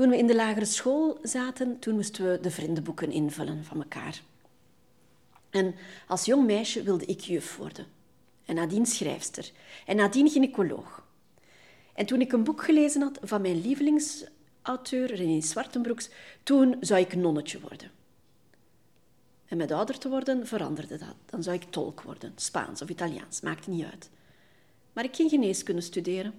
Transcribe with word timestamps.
Toen 0.00 0.10
we 0.10 0.18
in 0.18 0.26
de 0.26 0.34
lagere 0.34 0.64
school 0.64 1.18
zaten, 1.22 1.78
toen 1.78 1.94
moesten 1.94 2.30
we 2.30 2.40
de 2.40 2.50
vriendenboeken 2.50 3.10
invullen 3.10 3.64
van 3.64 3.76
elkaar. 3.82 4.22
En 5.50 5.74
als 6.06 6.24
jong 6.24 6.46
meisje 6.46 6.82
wilde 6.82 7.04
ik 7.04 7.20
juf 7.20 7.56
worden. 7.56 7.86
En 8.44 8.54
nadien 8.54 8.86
schrijfster. 8.86 9.50
En 9.86 9.96
nadien 9.96 10.28
gynaecoloog. 10.28 11.06
En 11.94 12.06
toen 12.06 12.20
ik 12.20 12.32
een 12.32 12.44
boek 12.44 12.64
gelezen 12.64 13.02
had 13.02 13.18
van 13.22 13.40
mijn 13.40 13.60
lievelingsauteur, 13.60 15.14
René 15.14 15.40
Zwartenbroeks, 15.40 16.10
toen 16.42 16.76
zou 16.80 17.00
ik 17.00 17.14
nonnetje 17.14 17.60
worden. 17.60 17.90
En 19.46 19.56
met 19.56 19.70
ouder 19.70 19.98
te 19.98 20.08
worden 20.08 20.46
veranderde 20.46 20.98
dat. 20.98 21.14
Dan 21.26 21.42
zou 21.42 21.56
ik 21.56 21.70
tolk 21.70 22.02
worden, 22.02 22.32
Spaans 22.36 22.82
of 22.82 22.88
Italiaans, 22.88 23.40
maakte 23.40 23.70
niet 23.70 23.84
uit. 23.84 24.10
Maar 24.92 25.04
ik 25.04 25.14
ging 25.14 25.30
geneeskunde 25.30 25.80
studeren. 25.80 26.34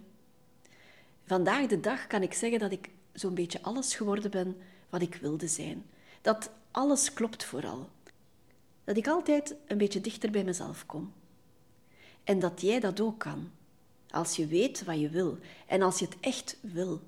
Vandaag 1.25 1.67
de 1.67 1.79
dag 1.79 2.07
kan 2.07 2.21
ik 2.21 2.33
zeggen 2.33 2.59
dat 2.59 2.71
ik 2.71 2.89
zo'n 3.13 3.33
beetje 3.33 3.61
alles 3.61 3.95
geworden 3.95 4.31
ben 4.31 4.57
wat 4.89 5.01
ik 5.01 5.15
wilde 5.15 5.47
zijn. 5.47 5.85
Dat 6.21 6.51
alles 6.71 7.13
klopt 7.13 7.43
vooral. 7.43 7.89
Dat 8.83 8.97
ik 8.97 9.07
altijd 9.07 9.55
een 9.67 9.77
beetje 9.77 10.01
dichter 10.01 10.31
bij 10.31 10.43
mezelf 10.43 10.85
kom. 10.85 11.13
En 12.23 12.39
dat 12.39 12.61
jij 12.61 12.79
dat 12.79 12.99
ook 12.99 13.19
kan. 13.19 13.51
Als 14.09 14.35
je 14.35 14.47
weet 14.47 14.83
wat 14.83 14.99
je 14.99 15.09
wil 15.09 15.37
en 15.67 15.81
als 15.81 15.99
je 15.99 16.05
het 16.05 16.17
echt 16.19 16.57
wil. 16.61 17.01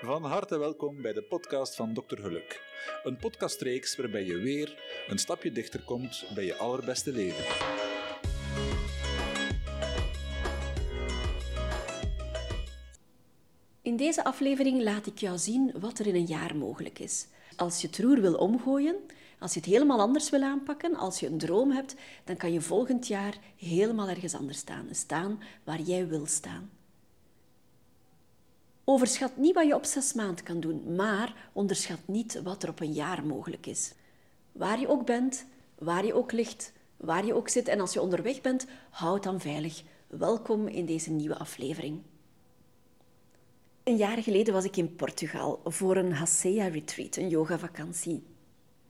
Van 0.00 0.24
harte 0.24 0.58
welkom 0.58 1.02
bij 1.02 1.12
de 1.12 1.22
podcast 1.22 1.74
van 1.74 1.94
Dr. 1.94 2.16
Geluk. 2.20 2.60
Een 3.02 3.16
podcastreeks 3.16 3.96
waarbij 3.96 4.24
je 4.24 4.36
weer 4.36 4.82
een 5.08 5.18
stapje 5.18 5.52
dichter 5.52 5.82
komt 5.82 6.24
bij 6.34 6.44
je 6.44 6.56
allerbeste 6.56 7.12
leven. 7.12 7.77
In 13.88 13.96
deze 13.96 14.24
aflevering 14.24 14.82
laat 14.82 15.06
ik 15.06 15.18
jou 15.18 15.38
zien 15.38 15.72
wat 15.80 15.98
er 15.98 16.06
in 16.06 16.14
een 16.14 16.26
jaar 16.26 16.56
mogelijk 16.56 16.98
is. 16.98 17.26
Als 17.56 17.80
je 17.80 17.86
het 17.86 17.98
roer 17.98 18.20
wil 18.20 18.34
omgooien, 18.34 18.96
als 19.38 19.54
je 19.54 19.60
het 19.60 19.68
helemaal 19.68 20.00
anders 20.00 20.30
wil 20.30 20.42
aanpakken, 20.42 20.96
als 20.96 21.20
je 21.20 21.26
een 21.26 21.38
droom 21.38 21.70
hebt, 21.70 21.94
dan 22.24 22.36
kan 22.36 22.52
je 22.52 22.60
volgend 22.60 23.06
jaar 23.06 23.38
helemaal 23.56 24.08
ergens 24.08 24.34
anders 24.34 24.58
staan. 24.58 24.86
Staan 24.90 25.42
waar 25.64 25.80
jij 25.80 26.08
wil 26.08 26.26
staan. 26.26 26.70
Overschat 28.84 29.36
niet 29.36 29.54
wat 29.54 29.66
je 29.66 29.74
op 29.74 29.84
zes 29.84 30.12
maanden 30.12 30.44
kan 30.44 30.60
doen, 30.60 30.94
maar 30.94 31.50
onderschat 31.52 32.00
niet 32.04 32.42
wat 32.42 32.62
er 32.62 32.68
op 32.68 32.80
een 32.80 32.92
jaar 32.92 33.26
mogelijk 33.26 33.66
is. 33.66 33.92
Waar 34.52 34.80
je 34.80 34.88
ook 34.88 35.06
bent, 35.06 35.44
waar 35.78 36.06
je 36.06 36.14
ook 36.14 36.32
ligt, 36.32 36.72
waar 36.96 37.26
je 37.26 37.34
ook 37.34 37.48
zit 37.48 37.68
en 37.68 37.80
als 37.80 37.92
je 37.92 38.00
onderweg 38.00 38.40
bent, 38.40 38.66
houd 38.90 39.22
dan 39.22 39.40
veilig. 39.40 39.82
Welkom 40.06 40.66
in 40.66 40.86
deze 40.86 41.10
nieuwe 41.10 41.38
aflevering. 41.38 42.00
Een 43.88 43.96
jaar 43.96 44.22
geleden 44.22 44.54
was 44.54 44.64
ik 44.64 44.76
in 44.76 44.94
Portugal 44.94 45.60
voor 45.64 45.96
een 45.96 46.12
Hasea 46.12 46.66
Retreat, 46.66 47.16
een 47.16 47.28
yoga-vakantie 47.28 48.22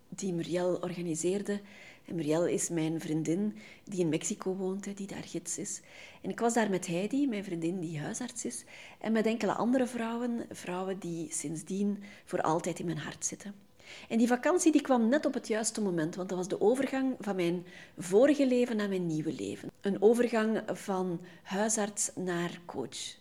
die 0.09 0.33
Muriel 0.33 0.79
organiseerde. 0.81 1.61
En 2.05 2.15
Muriel 2.15 2.47
is 2.47 2.69
mijn 2.69 3.01
vriendin 3.01 3.57
die 3.85 4.01
in 4.01 4.09
Mexico 4.09 4.55
woont, 4.55 4.97
die 4.97 5.07
daar 5.07 5.23
gids 5.23 5.59
is. 5.59 5.81
En 6.23 6.31
ik 6.31 6.41
was 6.41 6.55
daar 6.55 6.71
met 6.71 6.87
Heidi, 6.87 7.29
mijn 7.29 7.45
vriendin 7.45 7.81
die 7.81 8.01
huisarts 8.01 8.45
is, 8.45 8.65
en 9.01 9.13
met 9.13 9.27
enkele 9.27 9.53
andere 9.53 9.87
vrouwen, 9.87 10.47
vrouwen 10.51 10.99
die 10.99 11.33
sindsdien 11.33 12.03
voor 12.25 12.43
altijd 12.43 12.79
in 12.79 12.87
mijn 12.87 12.99
hart 12.99 13.27
zitten. 13.27 13.55
En 14.09 14.19
die 14.19 14.29
vakantie 14.29 14.73
die 14.73 14.83
kwam 14.83 15.09
net 15.09 15.27
op 15.27 15.35
het 15.35 15.49
juiste 15.49 15.81
moment, 15.81 16.15
want 16.15 16.29
dat 16.29 16.39
was 16.39 16.49
de 16.49 16.61
overgang 16.61 17.17
van 17.19 17.37
mijn 17.37 17.67
vorige 17.99 18.47
leven 18.47 18.77
naar 18.77 18.89
mijn 18.89 19.07
nieuwe 19.07 19.33
leven. 19.33 19.71
Een 19.81 20.03
overgang 20.03 20.63
van 20.67 21.21
huisarts 21.43 22.11
naar 22.15 22.61
coach. 22.67 23.18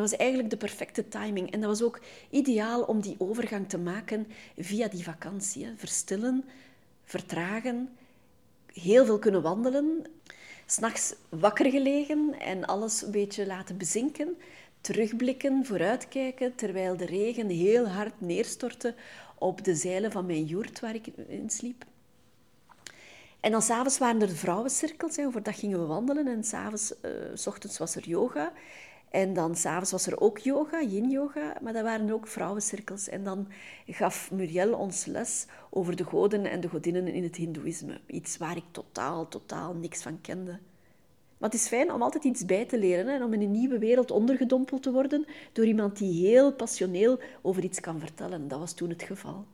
Dat 0.00 0.10
was 0.10 0.18
eigenlijk 0.18 0.50
de 0.50 0.56
perfecte 0.56 1.08
timing. 1.08 1.50
En 1.50 1.60
dat 1.60 1.68
was 1.68 1.82
ook 1.82 2.00
ideaal 2.30 2.82
om 2.82 3.00
die 3.00 3.16
overgang 3.18 3.68
te 3.68 3.78
maken 3.78 4.26
via 4.58 4.88
die 4.88 5.04
vakantie. 5.04 5.68
Verstillen, 5.76 6.44
vertragen, 7.04 7.88
heel 8.72 9.04
veel 9.04 9.18
kunnen 9.18 9.42
wandelen. 9.42 10.04
S'nachts 10.66 11.14
wakker 11.28 11.70
gelegen 11.70 12.40
en 12.40 12.64
alles 12.64 13.02
een 13.02 13.10
beetje 13.10 13.46
laten 13.46 13.76
bezinken. 13.76 14.36
Terugblikken, 14.80 15.66
vooruitkijken, 15.66 16.54
terwijl 16.54 16.96
de 16.96 17.06
regen 17.06 17.48
heel 17.48 17.88
hard 17.88 18.20
neerstortte 18.20 18.94
op 19.38 19.64
de 19.64 19.74
zeilen 19.74 20.12
van 20.12 20.26
mijn 20.26 20.44
joert 20.44 20.80
waar 20.80 20.94
ik 20.94 21.06
in 21.06 21.50
sliep. 21.50 21.84
En 23.40 23.50
dan 23.50 23.62
s'avonds 23.62 23.98
waren 23.98 24.22
er 24.22 24.28
vrouwencirkels. 24.28 25.18
Overdag 25.18 25.58
gingen 25.58 25.80
we 25.80 25.86
wandelen 25.86 26.26
en 26.26 26.44
s'avonds, 26.44 26.92
uh, 27.02 27.10
s 27.34 27.46
ochtends 27.46 27.78
was 27.78 27.96
er 27.96 28.08
yoga. 28.08 28.52
En 29.10 29.32
dan 29.32 29.54
s'avonds 29.56 29.90
was 29.90 30.06
er 30.06 30.20
ook 30.20 30.38
yoga, 30.38 30.82
yin-yoga, 30.82 31.56
maar 31.62 31.72
dat 31.72 31.82
waren 31.82 32.10
ook 32.10 32.26
vrouwencirkels. 32.26 33.08
En 33.08 33.24
dan 33.24 33.48
gaf 33.86 34.30
Muriel 34.30 34.74
ons 34.74 35.04
les 35.04 35.46
over 35.70 35.96
de 35.96 36.04
goden 36.04 36.44
en 36.44 36.60
de 36.60 36.68
godinnen 36.68 37.06
in 37.06 37.22
het 37.22 37.36
hindoeïsme. 37.36 38.00
Iets 38.06 38.36
waar 38.36 38.56
ik 38.56 38.64
totaal, 38.70 39.28
totaal 39.28 39.74
niks 39.74 40.02
van 40.02 40.20
kende. 40.20 40.58
Maar 41.38 41.50
het 41.50 41.58
is 41.58 41.68
fijn 41.68 41.92
om 41.92 42.02
altijd 42.02 42.24
iets 42.24 42.44
bij 42.44 42.64
te 42.64 42.78
leren 42.78 43.08
en 43.08 43.22
om 43.22 43.32
in 43.32 43.40
een 43.40 43.50
nieuwe 43.50 43.78
wereld 43.78 44.10
ondergedompeld 44.10 44.82
te 44.82 44.92
worden 44.92 45.26
door 45.52 45.64
iemand 45.66 45.98
die 45.98 46.26
heel 46.26 46.52
passioneel 46.52 47.20
over 47.42 47.64
iets 47.64 47.80
kan 47.80 48.00
vertellen. 48.00 48.48
Dat 48.48 48.58
was 48.58 48.74
toen 48.74 48.88
het 48.88 49.02
geval. 49.02 49.44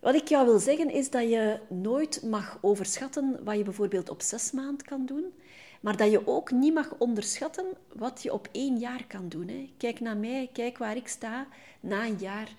Wat 0.00 0.14
ik 0.14 0.28
jou 0.28 0.46
wil 0.46 0.58
zeggen 0.58 0.90
is 0.90 1.10
dat 1.10 1.22
je 1.22 1.58
nooit 1.68 2.22
mag 2.22 2.58
overschatten 2.60 3.40
wat 3.44 3.56
je 3.56 3.62
bijvoorbeeld 3.62 4.08
op 4.08 4.22
zes 4.22 4.52
maanden 4.52 4.86
kan 4.86 5.06
doen. 5.06 5.24
Maar 5.80 5.96
dat 5.96 6.10
je 6.10 6.26
ook 6.26 6.50
niet 6.50 6.74
mag 6.74 6.94
onderschatten 6.98 7.66
wat 7.92 8.22
je 8.22 8.32
op 8.32 8.48
één 8.52 8.78
jaar 8.78 9.04
kan 9.06 9.28
doen. 9.28 9.48
Hè. 9.48 9.70
Kijk 9.76 10.00
naar 10.00 10.16
mij, 10.16 10.50
kijk 10.52 10.78
waar 10.78 10.96
ik 10.96 11.08
sta 11.08 11.46
na 11.80 12.06
een 12.06 12.18
jaar. 12.18 12.54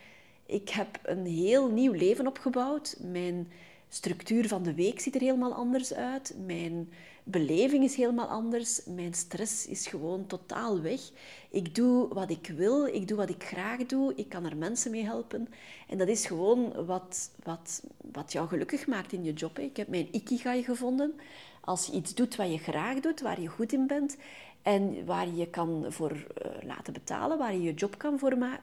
Ik 0.46 0.70
heb 0.70 1.00
een 1.04 1.26
heel 1.26 1.68
nieuw 1.68 1.92
leven 1.92 2.28
opgebouwd. 2.28 2.98
Mijn 3.00 3.52
structuur 3.90 4.48
van 4.48 4.64
de 4.64 4.74
week 4.74 5.00
ziet 5.00 5.16
er 5.16 5.22
helemaal 5.22 5.54
anders 5.54 5.94
uit. 5.94 6.36
Mijn 6.46 6.90
beleving 7.28 7.84
is 7.84 7.96
helemaal 7.96 8.28
anders. 8.28 8.86
Mijn 8.86 9.14
stress 9.14 9.66
is 9.66 9.88
gewoon 9.88 10.28
totaal 10.28 10.82
weg. 10.82 11.02
Ik 11.50 11.76
doe 11.76 12.14
wat 12.14 12.30
ik 12.30 12.52
wil, 12.56 12.86
ik 12.86 13.08
doe 13.08 13.18
wat 13.18 13.30
ik 13.30 13.44
graag 13.44 13.86
doe. 13.86 14.14
Ik 14.16 14.30
kan 14.30 14.46
er 14.46 14.58
mensen 14.58 14.92
mee 14.92 15.04
helpen. 15.04 15.48
En 15.88 15.98
dat 15.98 16.08
is 16.08 16.26
gewoon 16.26 16.86
wat, 16.86 17.32
wat, 17.44 17.84
wat 18.12 18.32
jou 18.32 18.48
gelukkig 18.48 18.88
maakt 18.88 19.12
in 19.12 19.24
je 19.24 19.34
job. 19.34 19.60
Ik 19.60 19.78
heb 19.78 19.88
mijn 19.88 20.08
ikigai 20.12 20.64
gevonden. 20.64 21.14
Als 21.62 21.86
je 21.86 21.92
iets 21.92 22.16
doet 22.16 22.36
wat 22.36 22.52
je 22.52 22.58
graag 22.58 23.00
doet, 23.00 23.22
waar 23.22 23.42
je 23.42 23.48
goed 23.48 23.74
in 23.74 23.88
bent 23.88 24.18
en 24.62 25.06
waar 25.06 25.28
je 25.28 25.48
kan 25.48 25.86
voor 25.90 26.12
uh, 26.12 26.52
laten 26.64 26.94
betalen, 26.94 27.38
waar 27.38 27.54
je 27.54 27.62
je 27.62 27.74
job 27.74 27.98
kan 27.98 28.20
voor 28.20 28.34
uh, 28.34 28.54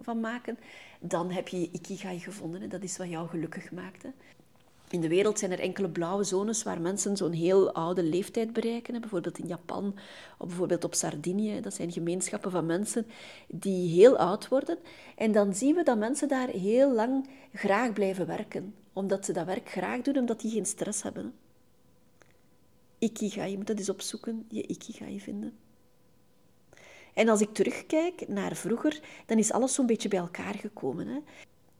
van 0.00 0.20
maken, 0.20 0.58
dan 1.00 1.30
heb 1.30 1.48
je 1.48 1.60
je 1.60 1.68
ikigai 1.72 2.18
gevonden. 2.18 2.68
Dat 2.68 2.82
is 2.82 2.96
wat 2.96 3.08
jou 3.08 3.28
gelukkig 3.28 3.72
maakt. 3.72 4.04
In 4.92 5.00
de 5.00 5.08
wereld 5.08 5.38
zijn 5.38 5.52
er 5.52 5.60
enkele 5.60 5.88
blauwe 5.88 6.24
zones 6.24 6.62
waar 6.62 6.80
mensen 6.80 7.16
zo'n 7.16 7.32
heel 7.32 7.72
oude 7.72 8.02
leeftijd 8.02 8.52
bereiken. 8.52 9.00
Bijvoorbeeld 9.00 9.38
in 9.38 9.46
Japan 9.46 9.94
of 10.38 10.46
bijvoorbeeld 10.46 10.84
op 10.84 10.94
Sardinië. 10.94 11.60
Dat 11.60 11.74
zijn 11.74 11.92
gemeenschappen 11.92 12.50
van 12.50 12.66
mensen 12.66 13.06
die 13.48 13.88
heel 13.88 14.16
oud 14.16 14.48
worden. 14.48 14.78
En 15.16 15.32
dan 15.32 15.54
zien 15.54 15.74
we 15.74 15.82
dat 15.82 15.98
mensen 15.98 16.28
daar 16.28 16.48
heel 16.48 16.92
lang 16.92 17.28
graag 17.52 17.92
blijven 17.92 18.26
werken. 18.26 18.74
Omdat 18.92 19.24
ze 19.24 19.32
dat 19.32 19.46
werk 19.46 19.68
graag 19.68 20.00
doen, 20.00 20.16
omdat 20.16 20.40
die 20.40 20.50
geen 20.50 20.66
stress 20.66 21.02
hebben. 21.02 21.34
Ikigai, 22.98 23.50
je 23.50 23.56
moet 23.56 23.66
dat 23.66 23.78
eens 23.78 23.88
opzoeken, 23.88 24.46
je 24.48 24.66
Ikigai 24.66 25.20
vinden. 25.20 25.56
En 27.14 27.28
als 27.28 27.40
ik 27.40 27.54
terugkijk 27.54 28.28
naar 28.28 28.56
vroeger, 28.56 29.00
dan 29.26 29.38
is 29.38 29.52
alles 29.52 29.74
zo'n 29.74 29.86
beetje 29.86 30.08
bij 30.08 30.18
elkaar 30.18 30.54
gekomen. 30.54 31.06
Hè. 31.06 31.18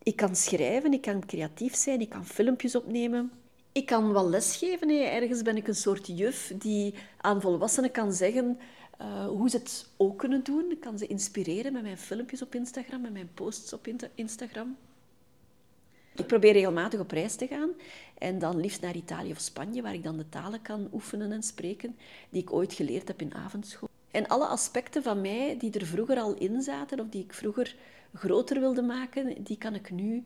Ik 0.03 0.17
kan 0.17 0.37
schrijven, 0.37 0.93
ik 0.93 1.01
kan 1.01 1.27
creatief 1.27 1.75
zijn, 1.75 2.01
ik 2.01 2.09
kan 2.09 2.27
filmpjes 2.27 2.75
opnemen. 2.77 3.33
Ik 3.73 3.87
kan 3.87 4.13
wel 4.13 4.29
lesgeven. 4.29 4.89
Hè. 4.89 5.03
Ergens 5.03 5.43
ben 5.43 5.57
ik 5.57 5.69
een 5.69 5.75
soort 5.75 6.07
juf 6.07 6.53
die 6.59 6.95
aan 7.21 7.41
volwassenen 7.41 7.91
kan 7.91 8.13
zeggen 8.13 8.59
uh, 9.01 9.27
hoe 9.27 9.51
ze 9.51 9.57
het 9.57 9.89
ook 9.97 10.19
kunnen 10.19 10.45
doen. 10.45 10.71
Ik 10.71 10.81
kan 10.81 10.99
ze 10.99 11.07
inspireren 11.07 11.73
met 11.73 11.83
mijn 11.83 11.99
filmpjes 11.99 12.43
op 12.43 12.55
Instagram, 12.55 13.01
met 13.01 13.13
mijn 13.13 13.31
posts 13.35 13.73
op 13.73 13.89
Instagram. 14.15 14.77
Ik 16.15 16.27
probeer 16.27 16.53
regelmatig 16.53 17.01
op 17.01 17.11
reis 17.11 17.35
te 17.35 17.47
gaan 17.47 17.71
en 18.19 18.39
dan 18.39 18.61
liefst 18.61 18.81
naar 18.81 18.97
Italië 18.97 19.31
of 19.31 19.41
Spanje, 19.41 19.83
waar 19.83 19.95
ik 19.95 20.03
dan 20.03 20.17
de 20.17 20.29
talen 20.29 20.63
kan 20.63 20.89
oefenen 20.93 21.33
en 21.33 21.43
spreken 21.43 21.97
die 22.31 22.43
ik 22.43 22.53
ooit 22.53 22.73
geleerd 22.73 23.09
heb 23.09 23.21
in 23.21 23.35
avondschool. 23.35 23.89
En 24.11 24.27
alle 24.27 24.47
aspecten 24.47 25.03
van 25.03 25.21
mij 25.21 25.57
die 25.59 25.79
er 25.79 25.87
vroeger 25.87 26.17
al 26.17 26.35
in 26.35 26.63
zaten 26.63 27.01
of 27.01 27.09
die 27.09 27.23
ik 27.25 27.33
vroeger 27.33 27.77
groter 28.15 28.61
wilde 28.61 28.83
maken, 28.83 29.43
die 29.45 29.59
kan 29.59 29.75
ik 29.75 29.91
nu 29.91 30.25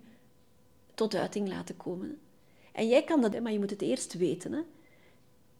tot 0.94 1.14
uiting 1.14 1.48
laten 1.48 1.76
komen. 1.76 2.18
En 2.72 2.88
jij 2.88 3.02
kan 3.02 3.20
dat, 3.20 3.40
maar 3.40 3.52
je 3.52 3.58
moet 3.58 3.70
het 3.70 3.82
eerst 3.82 4.14
weten. 4.14 4.52
Hè? 4.52 4.60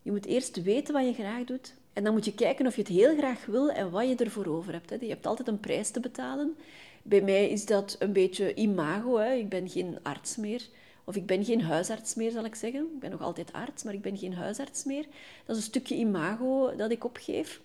Je 0.03 0.11
moet 0.11 0.27
eerst 0.27 0.63
weten 0.63 0.95
wat 0.95 1.05
je 1.05 1.13
graag 1.13 1.45
doet. 1.45 1.75
En 1.93 2.05
dan 2.05 2.13
moet 2.13 2.25
je 2.25 2.35
kijken 2.35 2.67
of 2.67 2.75
je 2.75 2.83
het 2.83 2.91
heel 2.91 3.17
graag 3.17 3.47
wil 3.47 3.71
en 3.71 3.91
wat 3.91 4.09
je 4.09 4.17
ervoor 4.17 4.47
over 4.47 4.73
hebt. 4.73 4.91
Hè? 4.91 4.97
Je 5.01 5.09
hebt 5.09 5.27
altijd 5.27 5.49
een 5.49 5.61
prijs 5.61 5.91
te 5.91 6.01
betalen. 6.01 6.57
Bij 7.03 7.21
mij 7.21 7.49
is 7.49 7.67
dat 7.67 7.97
een 7.99 8.13
beetje 8.13 8.55
imago. 8.55 9.17
Hè? 9.17 9.33
Ik 9.33 9.49
ben 9.49 9.69
geen 9.69 9.99
arts 10.03 10.37
meer. 10.37 10.69
Of 11.05 11.17
ik 11.17 11.27
ben 11.27 11.45
geen 11.45 11.63
huisarts 11.63 12.15
meer, 12.15 12.31
zal 12.31 12.45
ik 12.45 12.55
zeggen. 12.55 12.81
Ik 12.81 13.01
ben 13.01 13.11
nog 13.11 13.23
altijd 13.23 13.53
arts, 13.53 13.83
maar 13.83 13.95
ik 13.95 14.03
ben 14.03 14.19
geen 14.19 14.35
huisarts 14.35 14.85
meer. 14.85 15.07
Dat 15.45 15.57
is 15.57 15.63
een 15.63 15.69
stukje 15.69 15.95
imago 15.95 16.77
dat 16.77 16.91
ik 16.91 17.05
opgeef. 17.05 17.61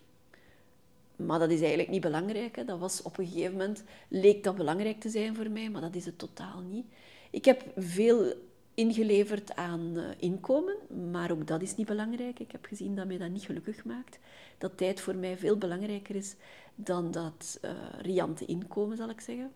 Maar 1.25 1.39
dat 1.39 1.51
is 1.51 1.59
eigenlijk 1.59 1.89
niet 1.89 2.01
belangrijk. 2.01 2.55
Hè. 2.55 2.65
Dat 2.65 2.79
was 2.79 3.01
op 3.01 3.17
een 3.17 3.27
gegeven 3.27 3.51
moment, 3.51 3.83
leek 4.07 4.43
dat 4.43 4.55
belangrijk 4.55 4.99
te 4.99 5.09
zijn 5.09 5.35
voor 5.35 5.49
mij, 5.49 5.69
maar 5.69 5.81
dat 5.81 5.95
is 5.95 6.05
het 6.05 6.17
totaal 6.17 6.61
niet. 6.61 6.85
Ik 7.31 7.45
heb 7.45 7.63
veel 7.77 8.33
ingeleverd 8.73 9.55
aan 9.55 9.91
uh, 9.95 10.03
inkomen, 10.17 10.75
maar 11.11 11.31
ook 11.31 11.47
dat 11.47 11.61
is 11.61 11.75
niet 11.75 11.87
belangrijk. 11.87 12.39
Ik 12.39 12.51
heb 12.51 12.65
gezien 12.65 12.95
dat 12.95 13.07
mij 13.07 13.17
dat 13.17 13.29
niet 13.29 13.43
gelukkig 13.43 13.85
maakt. 13.85 14.19
Dat 14.57 14.77
tijd 14.77 15.01
voor 15.01 15.15
mij 15.15 15.37
veel 15.37 15.57
belangrijker 15.57 16.15
is 16.15 16.35
dan 16.75 17.11
dat 17.11 17.59
uh, 17.61 17.71
riante 18.01 18.45
inkomen, 18.45 18.97
zal 18.97 19.09
ik 19.09 19.21
zeggen. 19.21 19.51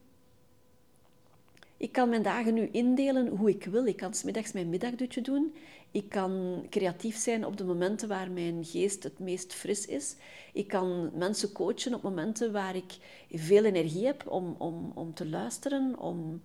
Ik 1.78 1.92
kan 1.92 2.10
mijn 2.10 2.22
dagen 2.22 2.54
nu 2.54 2.70
indelen 2.72 3.28
hoe 3.28 3.50
ik 3.50 3.66
wil. 3.66 3.86
Ik 3.86 3.98
kan 3.98 4.14
smiddags 4.14 4.52
mijn 4.52 4.70
middagdutje 4.70 5.22
doen. 5.22 5.56
Ik 5.92 6.10
kan 6.10 6.66
creatief 6.70 7.18
zijn 7.18 7.46
op 7.46 7.58
de 7.58 7.64
momenten 7.64 8.08
waar 8.08 8.32
mijn 8.32 8.66
geest 8.66 9.04
het 9.04 9.20
meest 9.20 9.54
fris 9.54 9.86
is. 9.86 10.16
Ik 10.54 10.68
kan 10.68 11.12
mensen 11.14 11.52
coachen 11.52 11.94
op 11.94 12.02
momenten 12.02 12.52
waar 12.52 12.76
ik 12.76 12.98
veel 13.32 13.64
energie 13.64 14.06
heb 14.06 14.28
om, 14.28 14.56
om, 14.58 14.92
om 14.94 15.14
te 15.14 15.28
luisteren, 15.28 16.00
om 16.00 16.42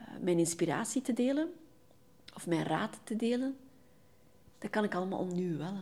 uh, 0.00 0.08
mijn 0.20 0.38
inspiratie 0.38 1.02
te 1.02 1.12
delen 1.12 1.52
of 2.34 2.46
mijn 2.46 2.64
raad 2.64 3.00
te 3.04 3.16
delen. 3.16 3.56
Dat 4.58 4.70
kan 4.70 4.84
ik 4.84 4.94
allemaal 4.94 5.24
nu 5.24 5.56
wel. 5.56 5.76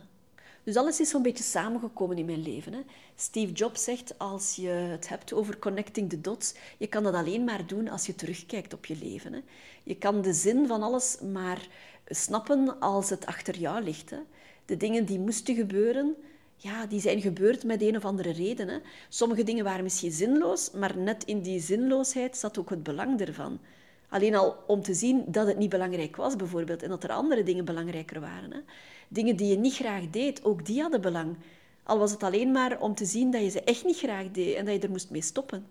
Dus 0.65 0.77
alles 0.77 1.01
is 1.01 1.09
zo'n 1.09 1.23
beetje 1.23 1.45
samengekomen 1.45 2.19
in 2.19 2.25
mijn 2.25 2.43
leven. 2.43 2.73
Hè. 2.73 2.81
Steve 3.17 3.53
Jobs 3.53 3.85
zegt, 3.85 4.19
als 4.19 4.57
je 4.57 4.69
het 4.69 5.09
hebt 5.09 5.33
over 5.33 5.59
connecting 5.59 6.11
the 6.11 6.21
dots, 6.21 6.55
je 6.79 6.87
kan 6.87 7.03
dat 7.03 7.15
alleen 7.15 7.45
maar 7.45 7.67
doen 7.67 7.89
als 7.89 8.07
je 8.07 8.15
terugkijkt 8.15 8.75
op 8.75 8.87
je 8.87 8.97
leven. 9.03 9.33
Hè. 9.33 9.41
Je 9.83 9.97
kan 9.97 10.23
de 10.23 10.33
zin 10.33 10.67
van 10.67 10.83
alles 10.83 11.19
maar 11.33 11.69
snappen 12.07 12.81
als 12.81 13.11
het 13.11 13.27
achter 13.27 13.57
jou 13.59 13.83
ligt. 13.83 14.11
Hè. 14.11 14.19
De 14.65 14.77
dingen 14.77 15.05
die 15.05 15.19
moesten 15.19 15.55
gebeuren, 15.55 16.17
ja, 16.57 16.87
die 16.87 17.01
zijn 17.01 17.21
gebeurd 17.21 17.65
met 17.65 17.83
een 17.83 17.97
of 17.97 18.05
andere 18.05 18.31
reden. 18.31 18.69
Hè. 18.69 18.79
Sommige 19.09 19.43
dingen 19.43 19.65
waren 19.65 19.83
misschien 19.83 20.13
zinloos, 20.13 20.71
maar 20.71 20.97
net 20.97 21.25
in 21.25 21.41
die 21.41 21.61
zinloosheid 21.61 22.37
zat 22.37 22.59
ook 22.59 22.71
het 22.71 22.83
belang 22.83 23.21
ervan. 23.21 23.59
Alleen 24.09 24.35
al 24.35 24.57
om 24.67 24.83
te 24.83 24.95
zien 24.95 25.25
dat 25.27 25.47
het 25.47 25.59
niet 25.59 25.71
belangrijk 25.71 26.17
was, 26.17 26.37
bijvoorbeeld, 26.37 26.83
en 26.83 26.89
dat 26.89 27.05
er 27.05 27.11
andere 27.11 27.43
dingen 27.43 27.65
belangrijker 27.65 28.21
waren. 28.21 28.53
Hè. 28.53 28.59
Dingen 29.13 29.37
die 29.37 29.47
je 29.47 29.57
niet 29.57 29.75
graag 29.75 30.11
deed, 30.11 30.45
ook 30.45 30.67
die 30.67 30.81
hadden 30.81 31.01
belang. 31.01 31.37
Al 31.83 31.99
was 31.99 32.11
het 32.11 32.23
alleen 32.23 32.53
maar 32.53 32.81
om 32.81 32.95
te 32.95 33.05
zien 33.05 33.31
dat 33.31 33.43
je 33.43 33.49
ze 33.49 33.63
echt 33.63 33.85
niet 33.85 33.99
graag 33.99 34.31
deed 34.31 34.55
en 34.55 34.65
dat 34.65 34.75
je 34.75 34.81
er 34.81 34.91
moest 34.91 35.11
mee 35.11 35.23
stoppen. 35.23 35.67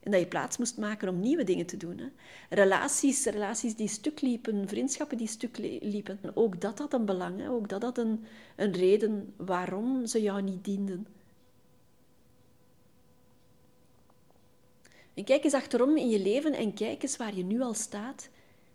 En 0.00 0.10
dat 0.10 0.20
je 0.20 0.26
plaats 0.26 0.56
moest 0.56 0.78
maken 0.78 1.08
om 1.08 1.20
nieuwe 1.20 1.44
dingen 1.44 1.66
te 1.66 1.76
doen. 1.76 1.98
Hè. 1.98 2.06
Relaties, 2.50 3.24
relaties 3.24 3.76
die 3.76 3.88
stuk 3.88 4.20
liepen, 4.20 4.68
vriendschappen 4.68 5.16
die 5.16 5.26
stuk 5.28 5.58
liepen. 5.80 6.20
Ook 6.34 6.60
dat 6.60 6.78
had 6.78 6.92
een 6.92 7.04
belang. 7.04 7.48
Ook 7.48 7.68
dat 7.68 7.82
had 7.82 7.98
een, 7.98 8.24
een 8.56 8.72
reden 8.72 9.34
waarom 9.36 10.06
ze 10.06 10.22
jou 10.22 10.42
niet 10.42 10.64
dienden. 10.64 11.06
En 15.14 15.24
kijk 15.24 15.44
eens 15.44 15.54
achterom 15.54 15.96
in 15.96 16.08
je 16.08 16.20
leven 16.20 16.52
en 16.52 16.74
kijk 16.74 17.02
eens 17.02 17.16
waar 17.16 17.36
je 17.36 17.44
nu 17.44 17.60
al 17.60 17.74
staat. 17.74 18.28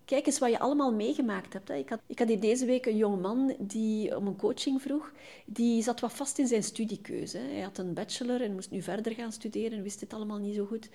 Kijk 0.06 0.26
eens 0.26 0.40
wat 0.40 0.50
je 0.50 0.60
allemaal 0.60 0.94
meegemaakt 0.94 1.54
hebt. 1.54 1.70
Ik 1.70 1.90
had, 1.90 2.00
ik 2.08 2.20
had 2.20 2.28
hier 2.28 2.40
deze 2.40 2.66
week 2.66 2.86
een 2.86 2.98
jonge 2.98 3.18
man 3.18 3.56
die 3.60 4.18
om 4.18 4.28
een 4.28 4.36
coaching 4.36 4.82
vroeg. 4.82 5.12
Die 5.46 5.84
zat 5.84 6.00
wat 6.00 6.14
vast 6.14 6.40
in 6.40 6.48
zijn 6.48 6.64
studiekeuze. 6.64 7.38
Hij 7.38 7.62
had 7.62 7.78
een 7.78 7.94
bachelor 7.94 8.42
en 8.42 8.54
moest 8.54 8.72
nu 8.72 8.82
verder 8.82 9.14
gaan 9.14 9.32
studeren 9.32 9.78
en 9.78 9.84
wist 9.84 10.02
het 10.02 10.14
allemaal 10.14 10.38
niet 10.38 10.56
zo 10.56 10.66
goed. 10.66 10.90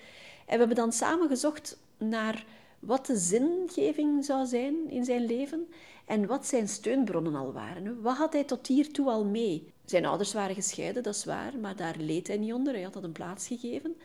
En 0.45 0.53
we 0.53 0.57
hebben 0.57 0.75
dan 0.75 0.91
samen 0.91 1.27
gezocht 1.27 1.77
naar 1.97 2.45
wat 2.79 3.05
de 3.05 3.17
zingeving 3.17 4.25
zou 4.25 4.45
zijn 4.45 4.89
in 4.89 5.05
zijn 5.05 5.25
leven 5.25 5.67
en 6.05 6.27
wat 6.27 6.47
zijn 6.47 6.67
steunbronnen 6.67 7.35
al 7.35 7.53
waren. 7.53 8.01
Wat 8.01 8.17
had 8.17 8.33
hij 8.33 8.43
tot 8.43 8.67
hiertoe 8.67 9.09
al 9.09 9.25
mee? 9.25 9.73
Zijn 9.85 10.05
ouders 10.05 10.33
waren 10.33 10.55
gescheiden, 10.55 11.03
dat 11.03 11.15
is 11.15 11.25
waar, 11.25 11.57
maar 11.57 11.75
daar 11.75 11.95
leed 11.97 12.27
hij 12.27 12.37
niet 12.37 12.53
onder. 12.53 12.73
Hij 12.73 12.81
had 12.81 12.93
dat 12.93 13.03
een 13.03 13.11
plaats 13.11 13.47
gegeven. 13.47 13.95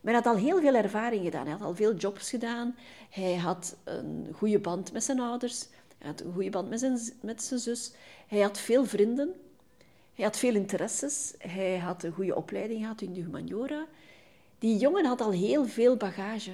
Maar 0.00 0.12
hij 0.12 0.22
had 0.22 0.34
al 0.34 0.40
heel 0.40 0.60
veel 0.60 0.74
ervaring 0.74 1.24
gedaan. 1.24 1.42
Hij 1.42 1.52
had 1.52 1.62
al 1.62 1.74
veel 1.74 1.94
jobs 1.94 2.30
gedaan. 2.30 2.76
Hij 3.10 3.36
had 3.36 3.76
een 3.84 4.28
goede 4.34 4.58
band 4.58 4.92
met 4.92 5.04
zijn 5.04 5.20
ouders. 5.20 5.66
Hij 5.98 6.08
had 6.08 6.20
een 6.20 6.32
goede 6.32 6.50
band 6.50 6.68
met 6.68 6.78
zijn, 6.78 6.98
met 7.20 7.42
zijn 7.42 7.60
zus. 7.60 7.92
Hij 8.26 8.40
had 8.40 8.58
veel 8.58 8.84
vrienden. 8.84 9.32
Hij 10.14 10.24
had 10.24 10.38
veel 10.38 10.54
interesses. 10.54 11.34
Hij 11.38 11.78
had 11.78 12.02
een 12.02 12.12
goede 12.12 12.36
opleiding 12.36 12.80
gehad 12.80 13.00
in 13.00 13.12
de 13.12 13.20
humaniora. 13.20 13.86
Die 14.58 14.78
jongen 14.78 15.04
had 15.04 15.20
al 15.20 15.30
heel 15.30 15.66
veel 15.66 15.96
bagage. 15.96 16.52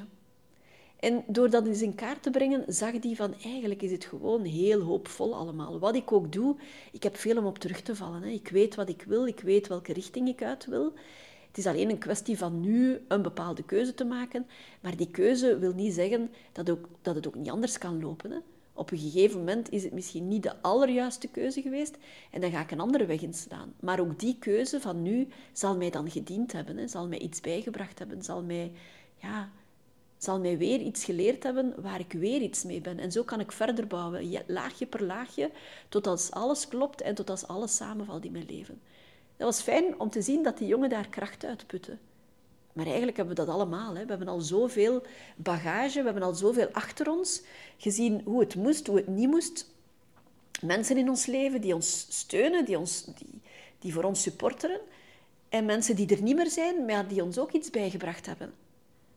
En 1.05 1.25
door 1.27 1.51
dat 1.51 1.67
eens 1.67 1.83
in 1.83 1.95
kaart 1.95 2.23
te 2.23 2.31
brengen, 2.31 2.65
zag 2.69 2.91
hij 2.91 3.15
van 3.15 3.35
eigenlijk 3.43 3.83
is 3.83 3.91
het 3.91 4.05
gewoon 4.05 4.43
heel 4.45 4.81
hoopvol 4.81 5.35
allemaal. 5.35 5.79
Wat 5.79 5.95
ik 5.95 6.13
ook 6.13 6.33
doe, 6.33 6.57
ik 6.93 7.03
heb 7.03 7.17
veel 7.17 7.37
om 7.37 7.47
op 7.47 7.59
terug 7.59 7.81
te 7.81 7.97
vallen. 7.97 8.25
Ik 8.25 8.49
weet 8.49 8.75
wat 8.75 8.89
ik 8.89 9.03
wil, 9.03 9.27
ik 9.27 9.41
weet 9.41 9.69
welke 9.69 9.93
richting 9.93 10.29
ik 10.29 10.43
uit 10.43 10.67
wil. 10.67 10.93
Het 11.55 11.65
is 11.65 11.71
alleen 11.71 11.91
een 11.91 11.99
kwestie 11.99 12.39
van 12.39 12.61
nu 12.61 13.01
een 13.09 13.23
bepaalde 13.23 13.63
keuze 13.63 13.95
te 13.95 14.05
maken. 14.05 14.47
Maar 14.81 14.97
die 14.97 15.11
keuze 15.11 15.59
wil 15.59 15.73
niet 15.73 15.95
zeggen 15.95 16.31
dat, 16.53 16.71
ook, 16.71 16.89
dat 17.03 17.15
het 17.15 17.27
ook 17.27 17.35
niet 17.35 17.51
anders 17.51 17.79
kan 17.79 18.01
lopen. 18.01 18.31
Hè. 18.31 18.39
Op 18.73 18.91
een 18.91 18.99
gegeven 18.99 19.39
moment 19.39 19.71
is 19.71 19.83
het 19.83 19.93
misschien 19.93 20.29
niet 20.29 20.43
de 20.43 20.63
allerjuiste 20.63 21.29
keuze 21.29 21.63
geweest 21.63 21.97
en 22.31 22.41
dan 22.41 22.51
ga 22.51 22.61
ik 22.61 22.71
een 22.71 22.81
andere 22.81 23.07
weg 23.07 23.23
inslaan. 23.23 23.75
Maar 23.81 24.01
ook 24.01 24.19
die 24.19 24.37
keuze 24.39 24.81
van 24.81 25.03
nu 25.03 25.29
zal 25.53 25.77
mij 25.77 25.91
dan 25.91 26.11
gediend 26.11 26.53
hebben, 26.53 26.89
zal 26.89 27.09
mij 27.09 27.19
iets 27.19 27.41
bijgebracht 27.41 27.99
hebben, 27.99 28.23
zal 28.23 28.43
mij, 28.43 28.73
ja, 29.17 29.51
zal 30.19 30.41
mij 30.41 30.59
weer 30.59 30.81
iets 30.81 31.05
geleerd 31.05 31.43
hebben 31.43 31.75
waar 31.83 32.01
ik 32.01 32.13
weer 32.13 32.41
iets 32.41 32.65
mee 32.65 32.81
ben. 32.81 32.99
En 32.99 33.13
zo 33.13 33.23
kan 33.23 33.41
ik 33.41 33.53
verder 33.53 33.87
bouwen, 33.87 34.43
laagje 34.47 34.87
per 34.87 35.03
laagje, 35.03 35.51
tot 35.89 36.07
als 36.07 36.31
alles 36.31 36.69
klopt 36.69 37.01
en 37.01 37.15
tot 37.15 37.31
als 37.31 37.47
alles 37.47 37.77
samenvalt 37.77 38.25
in 38.25 38.33
mijn 38.33 38.47
leven. 38.49 38.81
Dat 39.37 39.47
was 39.47 39.61
fijn 39.61 40.01
om 40.01 40.11
te 40.11 40.23
zien 40.23 40.43
dat 40.43 40.59
die 40.59 40.69
jongen 40.69 40.89
daar 40.89 41.09
kracht 41.09 41.45
uitputte. 41.45 41.99
Maar 42.73 42.87
eigenlijk 42.87 43.17
hebben 43.17 43.37
we 43.37 43.45
dat 43.45 43.55
allemaal. 43.55 43.95
Hè. 43.95 44.03
We 44.03 44.11
hebben 44.11 44.29
al 44.29 44.41
zoveel 44.41 45.03
bagage, 45.37 45.99
we 45.99 46.05
hebben 46.05 46.23
al 46.23 46.35
zoveel 46.35 46.69
achter 46.73 47.11
ons 47.11 47.43
gezien 47.77 48.21
hoe 48.25 48.41
het 48.41 48.55
moest, 48.55 48.87
hoe 48.87 48.97
het 48.97 49.07
niet 49.07 49.29
moest. 49.29 49.71
Mensen 50.61 50.97
in 50.97 51.09
ons 51.09 51.27
leven 51.27 51.61
die 51.61 51.75
ons 51.75 52.07
steunen, 52.09 52.65
die, 52.65 52.79
ons, 52.79 53.05
die, 53.05 53.41
die 53.79 53.93
voor 53.93 54.05
ons 54.05 54.23
supporteren. 54.23 54.81
En 55.49 55.65
mensen 55.65 55.97
die 55.97 56.15
er 56.15 56.23
niet 56.23 56.37
meer 56.37 56.51
zijn, 56.51 56.85
maar 56.85 57.09
die 57.09 57.23
ons 57.23 57.39
ook 57.39 57.53
iets 57.53 57.71
bijgebracht 57.71 58.27
hebben. 58.27 58.53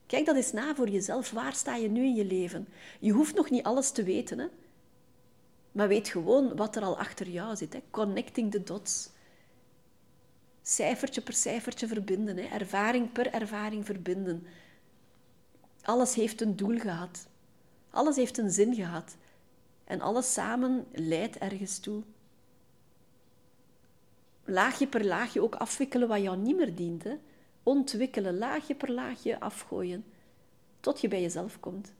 Kijk 0.06 0.25
dat 0.25 0.36
eens 0.36 0.52
na 0.52 0.75
voor 0.75 0.90
jezelf. 0.90 1.31
Waar 1.31 1.54
sta 1.54 1.75
je 1.75 1.90
nu 1.90 2.04
in 2.04 2.16
je 2.16 2.25
leven? 2.25 2.68
Je 3.00 3.12
hoeft 3.12 3.36
nog 3.36 3.50
niet 3.50 3.64
alles 3.64 3.92
te 3.92 4.04
weten. 4.04 4.40
Hè? 4.40 4.48
Maar 5.72 5.88
weet 5.88 6.08
gewoon 6.08 6.56
wat 6.56 6.75
er 6.75 6.84
al 6.84 6.98
achter 6.98 7.30
jou 7.30 7.56
zit. 7.56 7.74
Hè? 7.74 7.80
Connecting 7.90 8.52
the 8.52 8.64
dots 8.64 9.10
cijfertje 10.68 11.22
per 11.22 11.34
cijfertje 11.34 11.88
verbinden, 11.88 12.38
hè. 12.38 12.44
ervaring 12.44 13.12
per 13.12 13.34
ervaring 13.34 13.86
verbinden. 13.86 14.46
Alles 15.81 16.16
heeft 16.16 16.42
een 16.42 16.56
doel 16.56 16.80
gehad. 16.80 17.28
Alles 17.90 18.16
heeft 18.16 18.38
een 18.38 18.52
zin 18.52 18.76
gehad. 18.76 19.16
En 19.83 20.02
alles 20.02 20.33
samen 20.33 20.86
leidt 20.92 21.38
ergens 21.38 21.80
toe. 21.80 22.04
Laagje 24.45 24.88
per 24.88 25.06
laagje 25.06 25.42
ook 25.42 25.56
afwikkelen 25.56 26.07
wat 26.07 26.21
jou 26.21 26.38
niet 26.38 26.56
meer 26.56 26.76
dient. 26.76 27.06
Ontwikkelen, 27.64 28.38
laagje 28.38 28.76
per 28.76 28.92
laagje 28.92 29.40
afgooien. 29.40 30.06
Tot 30.80 31.02
je 31.02 31.07
bij 31.07 31.21
jezelf 31.21 31.59
komt. 31.59 31.94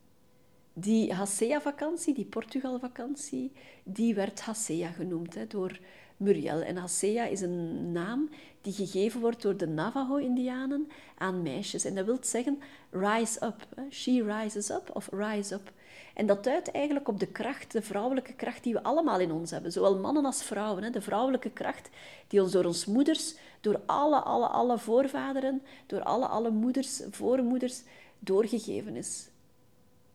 Die 0.74 1.13
Hasea-vakantie, 1.13 2.13
die 2.13 2.25
Portugal-vakantie, 2.25 3.51
die 3.83 4.15
werd 4.15 4.41
Hasea 4.41 4.89
genoemd 4.89 5.36
hè, 5.36 5.47
door 5.47 5.79
Muriel. 6.17 6.62
En 6.62 6.77
Hasea 6.77 7.25
is 7.25 7.41
een 7.41 7.91
naam 7.91 8.29
die 8.62 8.74
gegeven 8.74 9.21
wordt 9.21 9.41
door 9.41 9.57
de 9.57 9.67
Navajo-Indianen 9.67 10.88
aan 11.17 11.41
meisjes. 11.41 11.86
En 11.86 11.95
dat 11.95 12.05
wil 12.05 12.17
zeggen 12.21 12.59
rise 12.89 13.45
up. 13.45 13.67
She 13.89 14.24
rises 14.24 14.69
up 14.69 14.89
of 14.93 15.09
rise 15.12 15.53
up. 15.53 15.71
En 16.13 16.25
dat 16.25 16.43
duidt 16.43 16.71
eigenlijk 16.71 17.07
op 17.07 17.19
de 17.19 17.27
kracht, 17.27 17.71
de 17.71 17.81
vrouwelijke 17.81 18.33
kracht 18.33 18.63
die 18.63 18.74
we 18.74 18.83
allemaal 18.83 19.19
in 19.19 19.31
ons 19.31 19.51
hebben. 19.51 19.71
Zowel 19.71 20.00
mannen 20.00 20.25
als 20.25 20.43
vrouwen. 20.43 20.91
De 20.91 21.01
vrouwelijke 21.01 21.50
kracht 21.50 21.89
die 22.27 22.41
ons 22.41 22.51
door 22.51 22.65
ons 22.65 22.86
moeders, 22.86 23.36
door 23.62 23.81
alle, 23.86 24.19
alle, 24.19 24.47
alle 24.47 24.79
voorvaderen, 24.79 25.62
door 25.86 26.03
alle, 26.03 26.27
alle 26.27 26.50
moeders, 26.50 27.01
voormoeders 27.09 27.83
doorgegeven 28.19 28.95
is. 28.95 29.29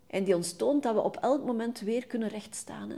En 0.07 0.25
die 0.25 0.37
ons 0.37 0.53
toont 0.53 0.83
dat 0.83 0.95
we 0.95 1.01
op 1.01 1.17
elk 1.17 1.45
moment 1.45 1.81
weer 1.81 2.07
kunnen 2.07 2.29
rechtstaan. 2.29 2.93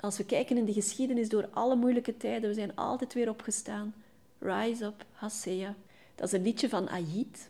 Als 0.00 0.16
we 0.16 0.24
kijken 0.24 0.56
in 0.56 0.64
de 0.64 0.72
geschiedenis 0.72 1.28
door 1.28 1.48
alle 1.52 1.76
moeilijke 1.76 2.16
tijden, 2.16 2.48
we 2.48 2.54
zijn 2.54 2.76
altijd 2.76 3.14
weer 3.14 3.28
opgestaan. 3.28 3.94
Rise 4.38 4.84
up, 4.84 5.04
Hasea. 5.12 5.74
Dat 6.14 6.26
is 6.26 6.32
een 6.32 6.42
liedje 6.42 6.68
van 6.68 6.88
Ayit. 6.88 7.48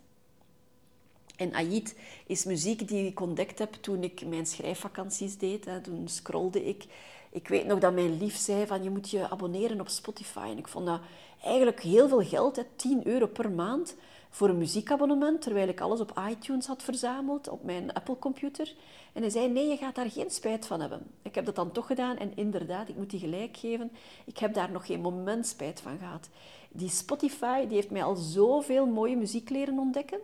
En 1.36 1.52
Ayit 1.52 1.98
is 2.26 2.44
muziek 2.44 2.88
die 2.88 3.06
ik 3.06 3.20
ontdekt 3.20 3.58
heb 3.58 3.72
toen 3.72 4.02
ik 4.02 4.26
mijn 4.26 4.46
schrijfvakanties 4.46 5.38
deed. 5.38 5.64
Hè. 5.64 5.80
Toen 5.80 6.08
scrolde 6.08 6.64
ik. 6.64 6.84
Ik 7.30 7.48
weet 7.48 7.66
nog 7.66 7.78
dat 7.78 7.94
mijn 7.94 8.18
lief 8.18 8.36
zei 8.36 8.66
van 8.66 8.82
je 8.82 8.90
moet 8.90 9.10
je 9.10 9.30
abonneren 9.30 9.80
op 9.80 9.88
Spotify. 9.88 10.48
En 10.50 10.58
ik 10.58 10.68
vond 10.68 10.86
dat 10.86 11.00
eigenlijk 11.44 11.80
heel 11.80 12.08
veel 12.08 12.22
geld, 12.22 12.56
hè, 12.56 12.62
10 12.76 13.06
euro 13.06 13.26
per 13.26 13.50
maand 13.50 13.94
voor 14.36 14.48
een 14.48 14.58
muziekabonnement, 14.58 15.42
terwijl 15.42 15.68
ik 15.68 15.80
alles 15.80 16.00
op 16.00 16.20
iTunes 16.30 16.66
had 16.66 16.82
verzameld, 16.82 17.48
op 17.48 17.64
mijn 17.64 17.92
Apple-computer. 17.92 18.74
En 19.12 19.22
hij 19.22 19.30
zei, 19.30 19.48
nee, 19.48 19.68
je 19.68 19.76
gaat 19.76 19.94
daar 19.94 20.10
geen 20.10 20.30
spijt 20.30 20.66
van 20.66 20.80
hebben. 20.80 21.06
Ik 21.22 21.34
heb 21.34 21.44
dat 21.44 21.54
dan 21.54 21.72
toch 21.72 21.86
gedaan 21.86 22.16
en 22.16 22.36
inderdaad, 22.36 22.88
ik 22.88 22.96
moet 22.96 23.10
die 23.10 23.20
gelijk 23.20 23.56
geven, 23.56 23.92
ik 24.24 24.38
heb 24.38 24.54
daar 24.54 24.70
nog 24.70 24.86
geen 24.86 25.00
moment 25.00 25.46
spijt 25.46 25.80
van 25.80 25.98
gehad. 25.98 26.28
Die 26.68 26.88
Spotify 26.88 27.66
die 27.66 27.76
heeft 27.76 27.90
mij 27.90 28.04
al 28.04 28.14
zoveel 28.14 28.86
mooie 28.86 29.16
muziek 29.16 29.50
leren 29.50 29.78
ontdekken. 29.78 30.18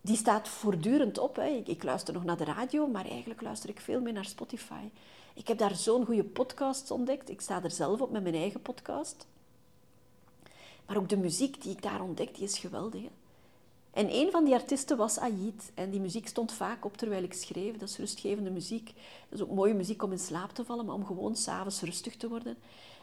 Die 0.00 0.16
staat 0.16 0.48
voortdurend 0.48 1.18
op. 1.18 1.36
Hè. 1.36 1.46
Ik, 1.46 1.68
ik 1.68 1.82
luister 1.82 2.14
nog 2.14 2.24
naar 2.24 2.36
de 2.36 2.44
radio, 2.44 2.86
maar 2.86 3.06
eigenlijk 3.06 3.42
luister 3.42 3.68
ik 3.68 3.80
veel 3.80 4.00
meer 4.00 4.12
naar 4.12 4.24
Spotify. 4.24 4.90
Ik 5.34 5.48
heb 5.48 5.58
daar 5.58 5.74
zo'n 5.76 6.04
goede 6.04 6.24
podcast 6.24 6.90
ontdekt. 6.90 7.30
Ik 7.30 7.40
sta 7.40 7.62
er 7.62 7.70
zelf 7.70 8.00
op 8.00 8.10
met 8.10 8.22
mijn 8.22 8.34
eigen 8.34 8.62
podcast. 8.62 9.26
Maar 10.88 10.96
ook 10.96 11.08
de 11.08 11.16
muziek 11.16 11.62
die 11.62 11.72
ik 11.72 11.82
daar 11.82 12.02
ontdek, 12.02 12.34
die 12.34 12.44
is 12.44 12.58
geweldig. 12.58 13.02
En 13.90 14.14
een 14.14 14.30
van 14.30 14.44
die 14.44 14.54
artiesten 14.54 14.96
was 14.96 15.18
Ayid. 15.18 15.72
En 15.74 15.90
die 15.90 16.00
muziek 16.00 16.28
stond 16.28 16.52
vaak 16.52 16.84
op 16.84 16.96
terwijl 16.96 17.22
ik 17.22 17.32
schreef. 17.32 17.76
Dat 17.76 17.88
is 17.88 17.96
rustgevende 17.96 18.50
muziek. 18.50 18.86
Dat 19.28 19.38
is 19.38 19.44
ook 19.44 19.54
mooie 19.54 19.74
muziek 19.74 20.02
om 20.02 20.12
in 20.12 20.18
slaap 20.18 20.50
te 20.50 20.64
vallen, 20.64 20.84
maar 20.84 20.94
om 20.94 21.06
gewoon 21.06 21.36
s'avonds 21.36 21.80
rustig 21.80 22.16
te 22.16 22.28
worden. 22.28 22.56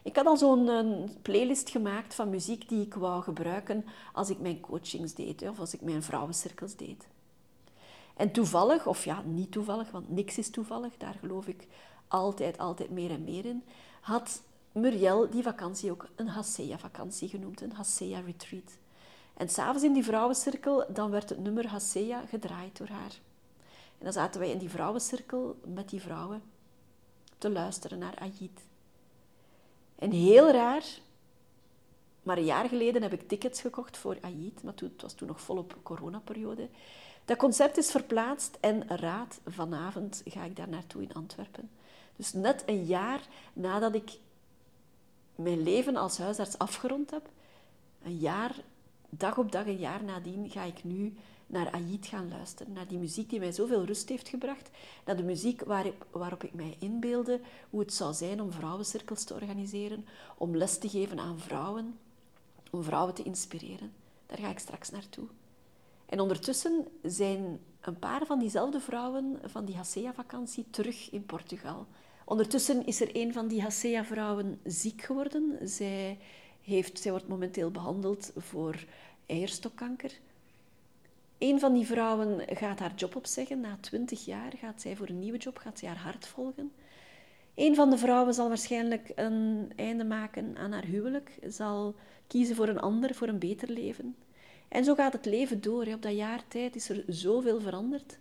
Ik 0.03 0.15
had 0.15 0.25
al 0.25 0.37
zo'n 0.37 1.09
playlist 1.21 1.69
gemaakt 1.69 2.15
van 2.15 2.29
muziek 2.29 2.69
die 2.69 2.85
ik 2.85 2.93
wou 2.93 3.23
gebruiken 3.23 3.85
als 4.13 4.29
ik 4.29 4.39
mijn 4.39 4.59
coachings 4.59 5.13
deed 5.13 5.41
of 5.41 5.59
als 5.59 5.73
ik 5.73 5.81
mijn 5.81 6.03
vrouwencirkels 6.03 6.75
deed. 6.75 7.07
En 8.15 8.31
toevallig, 8.31 8.87
of 8.87 9.05
ja, 9.05 9.21
niet 9.25 9.51
toevallig, 9.51 9.91
want 9.91 10.09
niks 10.09 10.37
is 10.37 10.49
toevallig, 10.49 10.97
daar 10.97 11.15
geloof 11.19 11.47
ik 11.47 11.67
altijd, 12.07 12.57
altijd 12.57 12.89
meer 12.89 13.11
en 13.11 13.23
meer 13.23 13.45
in, 13.45 13.63
had 14.01 14.41
Muriel 14.75 15.29
die 15.29 15.43
vakantie 15.43 15.91
ook 15.91 16.07
een 16.15 16.27
Hasea-vakantie 16.27 17.29
genoemd, 17.29 17.61
een 17.61 17.71
Hasea-retreat. 17.71 18.77
En 19.33 19.49
s'avonds 19.49 19.83
in 19.83 19.93
die 19.93 20.03
vrouwencirkel, 20.03 20.85
dan 20.89 21.11
werd 21.11 21.29
het 21.29 21.39
nummer 21.39 21.67
Hasea 21.67 22.25
gedraaid 22.25 22.77
door 22.77 22.87
haar. 22.87 23.19
En 23.97 24.03
dan 24.03 24.13
zaten 24.13 24.39
wij 24.39 24.49
in 24.49 24.57
die 24.57 24.69
vrouwencirkel 24.69 25.59
met 25.65 25.89
die 25.89 26.01
vrouwen 26.01 26.43
te 27.37 27.49
luisteren 27.49 27.97
naar 27.99 28.15
Ayid. 28.19 28.61
En 29.95 30.11
heel 30.11 30.51
raar, 30.51 30.83
maar 32.23 32.37
een 32.37 32.45
jaar 32.45 32.69
geleden 32.69 33.01
heb 33.01 33.13
ik 33.13 33.27
tickets 33.27 33.61
gekocht 33.61 33.97
voor 33.97 34.17
Ayid, 34.21 34.63
maar 34.63 34.73
het 34.75 35.01
was 35.01 35.13
toen 35.13 35.27
nog 35.27 35.41
volop 35.41 35.77
coronaperiode. 35.83 36.69
Dat 37.25 37.37
concert 37.37 37.77
is 37.77 37.91
verplaatst 37.91 38.57
en 38.59 38.87
raad, 38.87 39.39
vanavond 39.45 40.21
ga 40.25 40.43
ik 40.43 40.55
daar 40.55 40.69
naartoe 40.69 41.01
in 41.01 41.13
Antwerpen. 41.13 41.69
Dus 42.15 42.33
net 42.33 42.63
een 42.65 42.85
jaar 42.85 43.21
nadat 43.53 43.95
ik 43.95 44.17
mijn 45.35 45.63
leven 45.63 45.95
als 45.95 46.17
huisarts 46.17 46.57
afgerond 46.57 47.11
heb, 47.11 47.29
een 48.03 48.17
jaar, 48.17 48.55
dag 49.09 49.37
op 49.37 49.51
dag, 49.51 49.65
een 49.65 49.77
jaar 49.77 50.03
nadien, 50.03 50.49
ga 50.49 50.63
ik 50.63 50.83
nu 50.83 51.13
naar 51.47 51.71
Ayid 51.71 52.05
gaan 52.07 52.29
luisteren. 52.29 52.73
Naar 52.73 52.87
die 52.87 52.97
muziek 52.97 53.29
die 53.29 53.39
mij 53.39 53.51
zoveel 53.51 53.85
rust 53.85 54.09
heeft 54.09 54.29
gebracht. 54.29 54.69
Naar 55.05 55.17
de 55.17 55.23
muziek 55.23 55.61
waarop, 55.61 56.05
waarop 56.11 56.43
ik 56.43 56.53
mij 56.53 56.75
inbeelde 56.79 57.39
hoe 57.69 57.79
het 57.79 57.93
zou 57.93 58.13
zijn 58.13 58.41
om 58.41 58.51
vrouwencirkels 58.51 59.23
te 59.23 59.33
organiseren. 59.33 60.05
Om 60.37 60.57
les 60.57 60.77
te 60.77 60.89
geven 60.89 61.19
aan 61.19 61.39
vrouwen. 61.39 61.97
Om 62.71 62.83
vrouwen 62.83 63.13
te 63.13 63.23
inspireren. 63.23 63.93
Daar 64.25 64.37
ga 64.37 64.49
ik 64.49 64.59
straks 64.59 64.89
naartoe. 64.89 65.27
En 66.05 66.19
ondertussen 66.19 66.87
zijn 67.03 67.59
een 67.81 67.99
paar 67.99 68.25
van 68.25 68.39
diezelfde 68.39 68.79
vrouwen 68.79 69.39
van 69.43 69.65
die 69.65 69.75
Hasea-vakantie 69.75 70.65
terug 70.69 71.11
in 71.11 71.25
Portugal. 71.25 71.85
Ondertussen 72.25 72.85
is 72.85 73.01
er 73.01 73.09
een 73.13 73.33
van 73.33 73.47
die 73.47 73.61
Hasea-vrouwen 73.61 74.59
ziek 74.63 75.01
geworden. 75.01 75.57
Zij, 75.63 76.17
heeft, 76.61 76.99
zij 76.99 77.11
wordt 77.11 77.27
momenteel 77.27 77.71
behandeld 77.71 78.31
voor 78.35 78.85
eierstokkanker. 79.25 80.11
Een 81.37 81.59
van 81.59 81.73
die 81.73 81.85
vrouwen 81.85 82.41
gaat 82.47 82.79
haar 82.79 82.93
job 82.95 83.15
opzeggen. 83.15 83.59
Na 83.59 83.77
twintig 83.79 84.25
jaar 84.25 84.53
gaat 84.57 84.81
zij 84.81 84.95
voor 84.95 85.09
een 85.09 85.19
nieuwe 85.19 85.37
job, 85.37 85.57
gaat 85.57 85.79
zij 85.79 85.87
haar 85.89 85.97
hart 85.97 86.27
volgen. 86.27 86.71
Een 87.55 87.75
van 87.75 87.89
de 87.89 87.97
vrouwen 87.97 88.33
zal 88.33 88.47
waarschijnlijk 88.47 89.11
een 89.15 89.71
einde 89.75 90.03
maken 90.03 90.57
aan 90.57 90.71
haar 90.71 90.85
huwelijk, 90.85 91.39
zal 91.47 91.95
kiezen 92.27 92.55
voor 92.55 92.67
een 92.67 92.79
ander, 92.79 93.15
voor 93.15 93.27
een 93.27 93.39
beter 93.39 93.69
leven. 93.69 94.15
En 94.67 94.83
zo 94.83 94.95
gaat 94.95 95.13
het 95.13 95.25
leven 95.25 95.61
door. 95.61 95.85
Op 95.85 96.01
dat 96.01 96.15
jaar 96.15 96.47
tijd 96.47 96.75
is 96.75 96.89
er 96.89 97.03
zoveel 97.07 97.61
veranderd. 97.61 98.17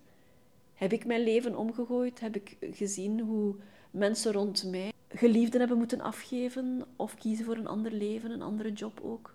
Heb 0.73 0.91
ik 0.91 1.05
mijn 1.05 1.23
leven 1.23 1.57
omgegooid? 1.57 2.19
Heb 2.19 2.35
ik 2.35 2.57
gezien 2.71 3.19
hoe 3.19 3.55
mensen 3.95 4.31
rond 4.31 4.63
mij 4.63 4.93
geliefden 5.09 5.59
hebben 5.59 5.77
moeten 5.77 6.01
afgeven 6.01 6.85
of 6.95 7.15
kiezen 7.15 7.45
voor 7.45 7.55
een 7.55 7.67
ander 7.67 7.91
leven, 7.91 8.31
een 8.31 8.41
andere 8.41 8.71
job 8.73 8.99
ook? 9.03 9.33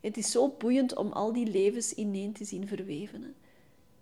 Het 0.00 0.16
is 0.16 0.30
zo 0.30 0.48
boeiend 0.58 0.94
om 0.94 1.12
al 1.12 1.32
die 1.32 1.46
levens 1.46 1.92
ineen 1.92 2.32
te 2.32 2.44
zien 2.44 2.66
verweven. 2.68 3.34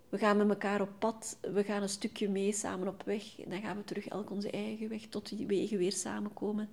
We 0.09 0.19
gaan 0.19 0.37
met 0.37 0.49
elkaar 0.49 0.81
op 0.81 0.91
pad, 0.99 1.39
we 1.41 1.65
gaan 1.65 1.83
een 1.83 1.89
stukje 1.89 2.29
mee 2.29 2.53
samen 2.53 2.89
op 2.89 3.03
weg. 3.03 3.41
En 3.41 3.51
dan 3.51 3.61
gaan 3.61 3.77
we 3.77 3.85
terug 3.85 4.09
elk 4.09 4.31
onze 4.31 4.51
eigen 4.51 4.89
weg, 4.89 5.03
tot 5.09 5.29
die 5.29 5.47
wegen 5.47 5.79
weer 5.79 5.93
samenkomen. 5.93 6.69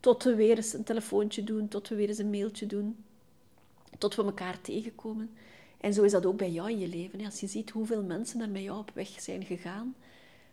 Tot 0.00 0.22
we 0.22 0.34
weer 0.34 0.56
eens 0.56 0.72
een 0.72 0.84
telefoontje 0.84 1.44
doen, 1.44 1.68
tot 1.68 1.88
we 1.88 1.94
weer 1.94 2.08
eens 2.08 2.18
een 2.18 2.30
mailtje 2.30 2.66
doen. 2.66 3.04
Tot 3.98 4.14
we 4.14 4.22
elkaar 4.22 4.60
tegenkomen. 4.60 5.30
En 5.80 5.92
zo 5.92 6.02
is 6.02 6.12
dat 6.12 6.26
ook 6.26 6.36
bij 6.36 6.50
jou 6.50 6.70
in 6.70 6.78
je 6.78 6.88
leven. 6.88 7.24
Als 7.24 7.40
je 7.40 7.46
ziet 7.46 7.70
hoeveel 7.70 8.02
mensen 8.02 8.40
er 8.40 8.48
met 8.48 8.62
jou 8.62 8.78
op 8.78 8.90
weg 8.94 9.20
zijn 9.20 9.44
gegaan, 9.44 9.94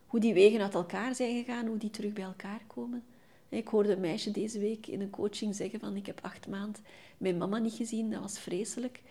hoe 0.06 0.20
die 0.20 0.34
wegen 0.34 0.62
uit 0.62 0.74
elkaar 0.74 1.16
zijn 1.16 1.44
gegaan, 1.44 1.68
hoe 1.68 1.78
die 1.78 1.90
terug 1.90 2.14
bij 2.14 2.24
elkaar 2.24 2.62
komen. 2.68 3.04
Ik 3.50 3.68
hoorde 3.68 3.94
een 3.94 4.00
meisje 4.00 4.32
deze 4.32 4.60
week 4.60 4.88
in 4.88 5.02
een 5.02 5.10
coaching 5.10 5.56
zeggen 5.56 5.80
van 5.80 5.96
ik 5.96 6.06
heb 6.06 6.20
acht 6.22 6.48
maanden 6.48 6.84
mijn 7.18 7.38
mama 7.38 7.58
niet 7.58 7.74
gezien, 7.74 8.12
dat 8.12 8.22
was 8.22 8.40
vreselijk. 8.40 9.02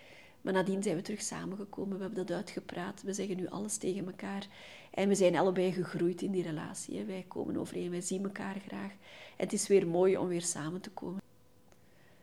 Maar 0.41 0.53
nadien 0.53 0.83
zijn 0.83 0.95
we 0.95 1.01
terug 1.01 1.21
samengekomen, 1.21 1.97
we 1.97 2.03
hebben 2.03 2.25
dat 2.25 2.35
uitgepraat, 2.35 3.01
we 3.01 3.13
zeggen 3.13 3.37
nu 3.37 3.47
alles 3.47 3.77
tegen 3.77 4.05
elkaar. 4.05 4.47
En 4.91 5.07
we 5.07 5.15
zijn 5.15 5.35
allebei 5.35 5.71
gegroeid 5.71 6.21
in 6.21 6.31
die 6.31 6.43
relatie. 6.43 7.03
Wij 7.03 7.25
komen 7.27 7.57
overeen, 7.57 7.89
wij 7.89 8.01
zien 8.01 8.23
elkaar 8.23 8.55
graag. 8.67 8.91
En 8.91 9.43
het 9.43 9.53
is 9.53 9.67
weer 9.67 9.87
mooi 9.87 10.17
om 10.17 10.27
weer 10.27 10.41
samen 10.41 10.81
te 10.81 10.89
komen. 10.89 11.21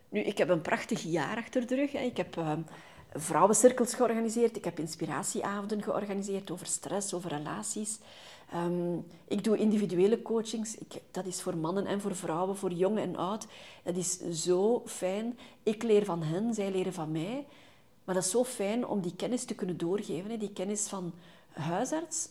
Nu, 0.09 0.21
ik 0.21 0.39
heb 0.39 0.49
een 0.49 0.61
prachtig 0.61 1.03
jaar 1.03 1.37
achter 1.37 1.67
de 1.67 1.75
rug. 1.75 1.93
Ik 1.93 2.17
heb 2.17 2.37
uh, 2.37 2.59
vrouwencirkels 3.15 3.95
georganiseerd, 3.95 4.57
ik 4.57 4.65
heb 4.65 4.79
inspiratieavonden 4.79 5.83
georganiseerd 5.83 6.51
over 6.51 6.67
stress, 6.67 7.15
over 7.15 7.31
relaties. 7.31 7.99
Ehm, 8.53 8.97
ik 9.29 9.45
doe 9.45 9.57
individuele 9.57 10.23
coachings. 10.23 10.75
Ik, 10.75 11.01
dat 11.11 11.27
is 11.27 11.43
voor 11.43 11.57
mannen 11.57 11.87
en 11.87 12.01
voor 12.01 12.17
vrouwen, 12.17 12.57
voor 12.57 12.73
jong 12.73 12.99
en 12.99 13.17
oud. 13.17 13.47
Dat 13.83 13.97
is 13.97 14.19
zo 14.21 14.83
fijn. 14.87 15.39
Ik 15.63 15.83
leer 15.83 16.05
van 16.05 16.23
hen, 16.23 16.55
zij 16.55 16.71
leren 16.71 16.93
van 16.93 17.13
mij. 17.13 17.47
Maar 18.05 18.15
dat 18.15 18.25
is 18.25 18.31
zo 18.31 18.45
fijn 18.45 18.87
om 18.87 19.01
die 19.01 19.17
kennis 19.17 19.45
te 19.45 19.55
kunnen 19.55 19.77
doorgeven. 19.77 20.31
Hè. 20.31 20.37
Die 20.37 20.53
kennis 20.53 20.89
van 20.89 21.13
huisarts, 21.53 22.29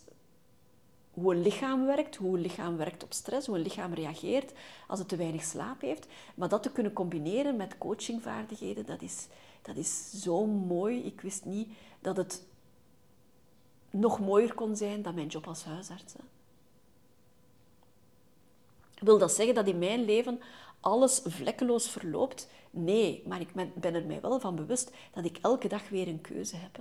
hoe 1.11 1.33
een 1.33 1.41
lichaam 1.41 1.85
werkt, 1.85 2.15
hoe 2.15 2.35
een 2.35 2.41
lichaam 2.41 2.77
werkt 2.77 3.03
op 3.03 3.13
stress, 3.13 3.47
hoe 3.47 3.55
een 3.55 3.61
lichaam 3.61 3.93
reageert 3.93 4.51
als 4.87 4.99
het 4.99 5.07
te 5.07 5.15
weinig 5.15 5.43
slaap 5.43 5.81
heeft. 5.81 6.07
Maar 6.35 6.49
dat 6.49 6.63
te 6.63 6.71
kunnen 6.71 6.93
combineren 6.93 7.55
met 7.55 7.77
coachingvaardigheden, 7.77 8.85
dat 8.85 9.01
is, 9.01 9.27
dat 9.61 9.75
is 9.75 10.11
zo 10.11 10.45
mooi. 10.45 11.03
Ik 11.03 11.21
wist 11.21 11.45
niet 11.45 11.69
dat 11.99 12.17
het 12.17 12.45
nog 13.89 14.19
mooier 14.19 14.53
kon 14.53 14.75
zijn 14.75 15.01
dan 15.01 15.15
mijn 15.15 15.27
job 15.27 15.47
als 15.47 15.63
huisarts. 15.63 16.13
Wil 18.99 19.17
dat 19.17 19.31
zeggen 19.31 19.55
dat 19.55 19.67
in 19.67 19.79
mijn 19.79 20.05
leven 20.05 20.39
alles 20.79 21.21
vlekkeloos 21.25 21.89
verloopt? 21.89 22.49
Nee, 22.71 23.23
maar 23.27 23.41
ik 23.41 23.53
ben 23.75 23.95
er 23.95 24.05
mij 24.05 24.21
wel 24.21 24.39
van 24.39 24.55
bewust 24.55 24.91
dat 25.13 25.25
ik 25.25 25.37
elke 25.41 25.67
dag 25.67 25.89
weer 25.89 26.07
een 26.07 26.21
keuze 26.21 26.55
heb. 26.55 26.79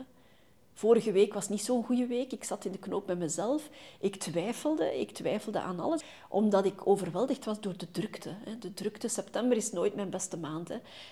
Vorige 0.80 1.12
week 1.12 1.34
was 1.34 1.48
niet 1.48 1.62
zo'n 1.62 1.84
goede 1.84 2.06
week. 2.06 2.32
Ik 2.32 2.44
zat 2.44 2.64
in 2.64 2.72
de 2.72 2.78
knoop 2.78 3.06
met 3.06 3.18
mezelf. 3.18 3.68
Ik 3.98 4.16
twijfelde. 4.16 5.00
Ik 5.00 5.10
twijfelde 5.10 5.60
aan 5.60 5.80
alles. 5.80 6.02
Omdat 6.28 6.64
ik 6.64 6.86
overweldigd 6.86 7.44
was 7.44 7.60
door 7.60 7.76
de 7.76 7.90
drukte. 7.90 8.34
De 8.60 8.74
drukte. 8.74 9.08
September 9.08 9.56
is 9.56 9.72
nooit 9.72 9.94
mijn 9.94 10.10
beste 10.10 10.36
maand. 10.36 10.70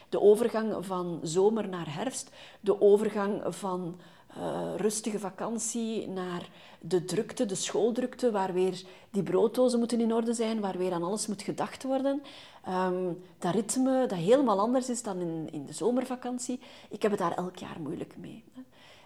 De 0.09 0.21
overgang 0.21 0.87
van 0.87 1.21
zomer 1.23 1.69
naar 1.69 1.95
herfst. 1.95 2.31
De 2.61 2.81
overgang 2.81 3.43
van 3.49 4.01
uh, 4.39 4.75
rustige 4.77 5.19
vakantie 5.19 6.09
naar 6.09 6.49
de 6.81 7.05
drukte, 7.05 7.47
de 7.47 7.55
schooldrukte, 7.55 8.31
waar 8.31 8.53
weer 8.53 8.83
die 9.11 9.23
brooddozen 9.23 9.79
moeten 9.79 10.01
in 10.01 10.15
orde 10.15 10.33
zijn, 10.33 10.61
waar 10.61 10.79
weer 10.79 10.93
aan 10.93 11.03
alles 11.03 11.27
moet 11.27 11.43
gedacht 11.43 11.83
worden. 11.83 12.23
Um, 12.69 13.23
dat 13.39 13.55
ritme 13.55 14.07
dat 14.07 14.19
helemaal 14.19 14.61
anders 14.61 14.89
is 14.89 15.03
dan 15.03 15.21
in, 15.21 15.49
in 15.51 15.67
de 15.67 15.73
zomervakantie. 15.73 16.61
Ik 16.91 17.03
heb 17.03 17.11
het 17.11 17.21
daar 17.21 17.37
elk 17.37 17.57
jaar 17.57 17.81
moeilijk 17.81 18.17
mee. 18.17 18.45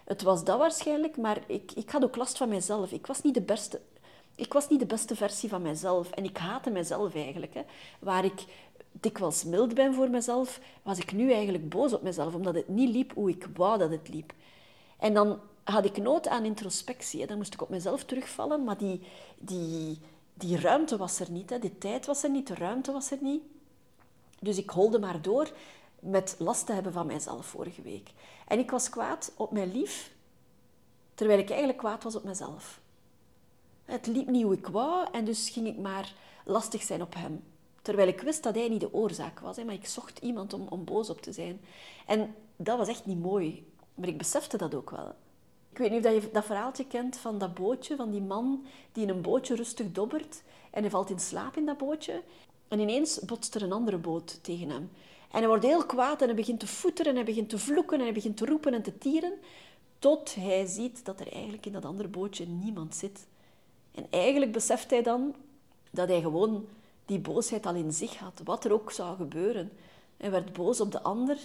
Het 0.03 0.21
was 0.21 0.43
dat 0.43 0.57
waarschijnlijk, 0.57 1.17
maar 1.17 1.43
ik, 1.47 1.71
ik 1.71 1.89
had 1.89 2.03
ook 2.03 2.15
last 2.15 2.37
van 2.37 2.49
mezelf. 2.49 2.91
Ik 2.91 3.07
was 3.07 3.21
niet 3.21 3.33
de 3.33 3.41
beste, 3.41 3.81
ik 4.35 4.53
was 4.53 4.69
niet 4.69 4.79
de 4.79 4.85
beste 4.85 5.15
versie 5.15 5.49
van 5.49 5.61
mezelf. 5.61 6.11
En 6.11 6.23
ik 6.23 6.37
haatte 6.37 6.69
mezelf 6.69 7.15
eigenlijk. 7.15 7.53
Hè. 7.53 7.61
Waar 7.99 8.25
ik 8.25 8.45
dikwijls 8.91 9.43
mild 9.43 9.73
ben 9.73 9.93
voor 9.93 10.09
mezelf, 10.09 10.59
was 10.81 10.97
ik 10.97 11.11
nu 11.11 11.31
eigenlijk 11.31 11.69
boos 11.69 11.93
op 11.93 12.01
mezelf, 12.01 12.33
omdat 12.33 12.55
het 12.55 12.67
niet 12.67 12.89
liep 12.89 13.13
hoe 13.13 13.29
ik 13.29 13.47
wou 13.55 13.77
dat 13.77 13.89
het 13.89 14.09
liep. 14.09 14.33
En 14.99 15.13
dan 15.13 15.39
had 15.63 15.85
ik 15.85 15.97
nood 15.97 16.27
aan 16.27 16.45
introspectie. 16.45 17.21
Hè. 17.21 17.27
Dan 17.27 17.37
moest 17.37 17.53
ik 17.53 17.61
op 17.61 17.69
mezelf 17.69 18.03
terugvallen, 18.03 18.63
maar 18.63 18.77
die, 18.77 19.01
die, 19.37 19.99
die 20.33 20.59
ruimte 20.59 20.97
was 20.97 21.19
er 21.19 21.31
niet. 21.31 21.49
Hè. 21.49 21.59
De 21.59 21.77
tijd 21.77 22.05
was 22.05 22.23
er 22.23 22.29
niet, 22.29 22.47
de 22.47 22.55
ruimte 22.55 22.91
was 22.91 23.11
er 23.11 23.17
niet. 23.21 23.41
Dus 24.39 24.57
ik 24.57 24.69
holde 24.69 24.99
maar 24.99 25.21
door 25.21 25.51
met 26.03 26.35
last 26.39 26.65
te 26.65 26.73
hebben 26.73 26.93
van 26.93 27.05
mijzelf 27.05 27.45
vorige 27.45 27.81
week. 27.81 28.09
En 28.47 28.59
ik 28.59 28.71
was 28.71 28.89
kwaad 28.89 29.31
op 29.35 29.51
mijn 29.51 29.71
lief, 29.71 30.13
terwijl 31.15 31.39
ik 31.39 31.49
eigenlijk 31.49 31.79
kwaad 31.79 32.03
was 32.03 32.15
op 32.15 32.23
mezelf. 32.23 32.81
Het 33.85 34.07
liep 34.07 34.27
niet 34.27 34.43
hoe 34.43 34.53
ik 34.53 34.67
wou 34.67 35.07
en 35.11 35.25
dus 35.25 35.49
ging 35.49 35.67
ik 35.67 35.77
maar 35.77 36.13
lastig 36.45 36.81
zijn 36.83 37.01
op 37.01 37.13
hem. 37.13 37.43
Terwijl 37.81 38.07
ik 38.07 38.21
wist 38.21 38.43
dat 38.43 38.55
hij 38.55 38.69
niet 38.69 38.79
de 38.79 38.93
oorzaak 38.93 39.39
was, 39.39 39.63
maar 39.63 39.73
ik 39.73 39.85
zocht 39.85 40.19
iemand 40.19 40.53
om, 40.53 40.67
om 40.69 40.83
boos 40.83 41.09
op 41.09 41.21
te 41.21 41.31
zijn. 41.31 41.61
En 42.05 42.35
dat 42.55 42.77
was 42.77 42.87
echt 42.87 43.05
niet 43.05 43.21
mooi. 43.21 43.71
Maar 43.95 44.07
ik 44.07 44.17
besefte 44.17 44.57
dat 44.57 44.75
ook 44.75 44.89
wel. 44.89 45.15
Ik 45.69 45.77
weet 45.77 45.91
niet 45.91 46.05
of 46.05 46.13
je 46.13 46.29
dat 46.31 46.45
verhaaltje 46.45 46.87
kent 46.87 47.17
van 47.17 47.37
dat 47.37 47.53
bootje, 47.53 47.95
van 47.95 48.11
die 48.11 48.21
man 48.21 48.65
die 48.91 49.03
in 49.03 49.09
een 49.09 49.21
bootje 49.21 49.55
rustig 49.55 49.91
dobbert. 49.91 50.43
En 50.71 50.81
hij 50.81 50.89
valt 50.91 51.09
in 51.09 51.19
slaap 51.19 51.57
in 51.57 51.65
dat 51.65 51.77
bootje. 51.77 52.23
En 52.67 52.79
ineens 52.79 53.19
botst 53.19 53.55
er 53.55 53.63
een 53.63 53.71
andere 53.71 53.97
boot 53.97 54.43
tegen 54.43 54.69
hem. 54.69 54.91
En 55.33 55.39
hij 55.39 55.47
wordt 55.47 55.63
heel 55.63 55.85
kwaad 55.85 56.21
en 56.21 56.27
hij 56.27 56.35
begint 56.35 56.59
te 56.59 56.67
voeteren 56.67 57.11
en 57.11 57.15
hij 57.15 57.25
begint 57.25 57.49
te 57.49 57.57
vloeken 57.57 57.97
en 57.97 58.03
hij 58.03 58.13
begint 58.13 58.37
te 58.37 58.45
roepen 58.45 58.73
en 58.73 58.81
te 58.81 58.97
tieren. 58.97 59.33
Tot 59.99 60.35
hij 60.35 60.65
ziet 60.65 61.05
dat 61.05 61.19
er 61.19 61.31
eigenlijk 61.31 61.65
in 61.65 61.71
dat 61.71 61.85
andere 61.85 62.09
bootje 62.09 62.45
niemand 62.45 62.95
zit. 62.95 63.27
En 63.91 64.05
eigenlijk 64.09 64.51
beseft 64.51 64.89
hij 64.89 65.01
dan 65.01 65.35
dat 65.91 66.07
hij 66.07 66.21
gewoon 66.21 66.65
die 67.05 67.19
boosheid 67.19 67.65
al 67.65 67.75
in 67.75 67.91
zich 67.91 68.17
had, 68.17 68.41
wat 68.43 68.65
er 68.65 68.73
ook 68.73 68.91
zou 68.91 69.17
gebeuren. 69.17 69.71
Hij 70.17 70.31
werd 70.31 70.53
boos 70.53 70.81
op 70.81 70.91
de 70.91 71.01
ander. 71.01 71.37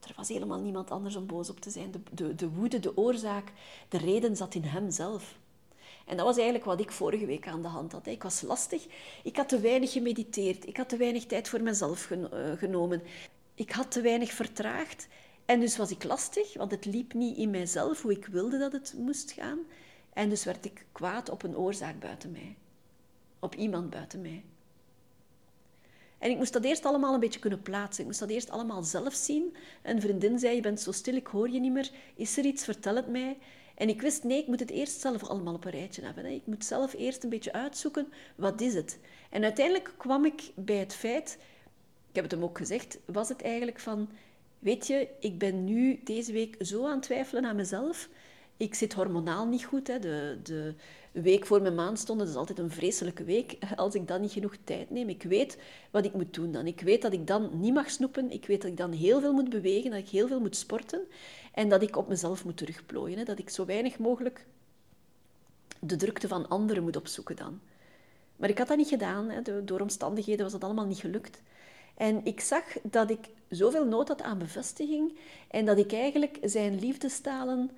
Er 0.00 0.12
was 0.16 0.28
helemaal 0.28 0.60
niemand 0.60 0.90
anders 0.90 1.16
om 1.16 1.26
boos 1.26 1.50
op 1.50 1.60
te 1.60 1.70
zijn. 1.70 1.90
De, 1.90 2.00
de, 2.12 2.34
de 2.34 2.50
woede, 2.50 2.80
de 2.80 2.96
oorzaak, 2.96 3.52
de 3.88 3.98
reden 3.98 4.36
zat 4.36 4.54
in 4.54 4.64
hemzelf. 4.64 5.38
En 6.10 6.16
dat 6.16 6.26
was 6.26 6.36
eigenlijk 6.36 6.64
wat 6.64 6.80
ik 6.80 6.90
vorige 6.90 7.26
week 7.26 7.46
aan 7.46 7.62
de 7.62 7.68
hand 7.68 7.92
had. 7.92 8.06
Ik 8.06 8.22
was 8.22 8.40
lastig. 8.40 8.86
Ik 9.22 9.36
had 9.36 9.48
te 9.48 9.60
weinig 9.60 9.92
gemediteerd. 9.92 10.66
Ik 10.66 10.76
had 10.76 10.88
te 10.88 10.96
weinig 10.96 11.26
tijd 11.26 11.48
voor 11.48 11.60
mezelf 11.60 12.10
eh, 12.10 12.18
genomen. 12.56 13.02
Ik 13.54 13.70
had 13.70 13.90
te 13.90 14.00
weinig 14.00 14.30
vertraagd. 14.30 15.08
En 15.44 15.60
dus 15.60 15.76
was 15.76 15.90
ik 15.90 16.04
lastig, 16.04 16.54
want 16.54 16.70
het 16.70 16.84
liep 16.84 17.12
niet 17.12 17.36
in 17.36 17.50
mijzelf 17.50 18.02
hoe 18.02 18.12
ik 18.12 18.26
wilde 18.26 18.58
dat 18.58 18.72
het 18.72 18.94
moest 18.98 19.32
gaan. 19.32 19.58
En 20.12 20.28
dus 20.28 20.44
werd 20.44 20.64
ik 20.64 20.84
kwaad 20.92 21.28
op 21.28 21.42
een 21.42 21.56
oorzaak 21.56 22.00
buiten 22.00 22.30
mij. 22.30 22.56
Op 23.38 23.54
iemand 23.54 23.90
buiten 23.90 24.20
mij. 24.20 24.44
En 26.18 26.30
ik 26.30 26.36
moest 26.36 26.52
dat 26.52 26.64
eerst 26.64 26.84
allemaal 26.84 27.14
een 27.14 27.20
beetje 27.20 27.40
kunnen 27.40 27.62
plaatsen. 27.62 28.00
Ik 28.00 28.06
moest 28.06 28.20
dat 28.20 28.30
eerst 28.30 28.50
allemaal 28.50 28.82
zelf 28.82 29.14
zien. 29.14 29.56
Een 29.82 30.00
vriendin 30.00 30.38
zei, 30.38 30.54
je 30.54 30.62
bent 30.62 30.80
zo 30.80 30.92
stil, 30.92 31.14
ik 31.14 31.26
hoor 31.26 31.50
je 31.50 31.60
niet 31.60 31.72
meer. 31.72 31.90
Is 32.14 32.36
er 32.36 32.44
iets? 32.44 32.64
Vertel 32.64 32.96
het 32.96 33.08
mij. 33.08 33.38
En 33.80 33.88
ik 33.88 34.00
wist, 34.00 34.24
nee, 34.24 34.38
ik 34.38 34.46
moet 34.46 34.60
het 34.60 34.70
eerst 34.70 35.00
zelf 35.00 35.24
allemaal 35.24 35.54
op 35.54 35.64
een 35.64 35.70
rijtje 35.70 36.02
hebben. 36.02 36.26
Ik 36.26 36.46
moet 36.46 36.64
zelf 36.64 36.94
eerst 36.94 37.24
een 37.24 37.30
beetje 37.30 37.52
uitzoeken, 37.52 38.12
wat 38.34 38.60
is 38.60 38.74
het? 38.74 38.98
En 39.30 39.42
uiteindelijk 39.42 39.94
kwam 39.96 40.24
ik 40.24 40.42
bij 40.54 40.76
het 40.76 40.94
feit, 40.94 41.38
ik 42.08 42.14
heb 42.14 42.24
het 42.24 42.32
hem 42.32 42.42
ook 42.42 42.58
gezegd, 42.58 42.98
was 43.04 43.28
het 43.28 43.42
eigenlijk 43.42 43.80
van, 43.80 44.08
weet 44.58 44.86
je, 44.86 45.08
ik 45.20 45.38
ben 45.38 45.64
nu 45.64 46.00
deze 46.04 46.32
week 46.32 46.56
zo 46.58 46.86
aan 46.86 46.92
het 46.92 47.02
twijfelen 47.02 47.44
aan 47.44 47.56
mezelf. 47.56 48.08
Ik 48.56 48.74
zit 48.74 48.92
hormonaal 48.92 49.46
niet 49.46 49.64
goed. 49.64 49.86
Hè. 49.86 49.98
De, 49.98 50.38
de 50.42 50.74
week 51.12 51.46
voor 51.46 51.62
mijn 51.62 51.74
maandstonden 51.74 52.28
is 52.28 52.34
altijd 52.34 52.58
een 52.58 52.70
vreselijke 52.70 53.24
week 53.24 53.58
als 53.76 53.94
ik 53.94 54.08
dan 54.08 54.20
niet 54.20 54.32
genoeg 54.32 54.56
tijd 54.64 54.90
neem. 54.90 55.08
Ik 55.08 55.22
weet 55.22 55.58
wat 55.90 56.04
ik 56.04 56.12
moet 56.12 56.34
doen 56.34 56.52
dan. 56.52 56.66
Ik 56.66 56.80
weet 56.80 57.02
dat 57.02 57.12
ik 57.12 57.26
dan 57.26 57.50
niet 57.60 57.74
mag 57.74 57.90
snoepen. 57.90 58.30
Ik 58.30 58.46
weet 58.46 58.62
dat 58.62 58.70
ik 58.70 58.76
dan 58.76 58.92
heel 58.92 59.20
veel 59.20 59.32
moet 59.32 59.50
bewegen, 59.50 59.90
dat 59.90 60.00
ik 60.00 60.08
heel 60.08 60.28
veel 60.28 60.40
moet 60.40 60.56
sporten. 60.56 61.00
En 61.52 61.68
dat 61.68 61.82
ik 61.82 61.96
op 61.96 62.08
mezelf 62.08 62.44
moet 62.44 62.56
terugplooien. 62.56 63.18
Hè. 63.18 63.24
Dat 63.24 63.38
ik 63.38 63.50
zo 63.50 63.64
weinig 63.64 63.98
mogelijk 63.98 64.46
de 65.80 65.96
drukte 65.96 66.28
van 66.28 66.48
anderen 66.48 66.82
moet 66.82 66.96
opzoeken 66.96 67.36
dan. 67.36 67.60
Maar 68.36 68.48
ik 68.48 68.58
had 68.58 68.68
dat 68.68 68.76
niet 68.76 68.88
gedaan. 68.88 69.30
Hè. 69.30 69.64
Door 69.64 69.80
omstandigheden 69.80 70.42
was 70.42 70.52
dat 70.52 70.64
allemaal 70.64 70.86
niet 70.86 70.98
gelukt. 70.98 71.42
En 71.96 72.24
ik 72.24 72.40
zag 72.40 72.64
dat 72.82 73.10
ik 73.10 73.28
zoveel 73.48 73.84
nood 73.84 74.08
had 74.08 74.22
aan 74.22 74.38
bevestiging 74.38 75.18
en 75.48 75.64
dat 75.64 75.78
ik 75.78 75.92
eigenlijk 75.92 76.38
zijn 76.42 76.78
liefdestalen 76.78 77.70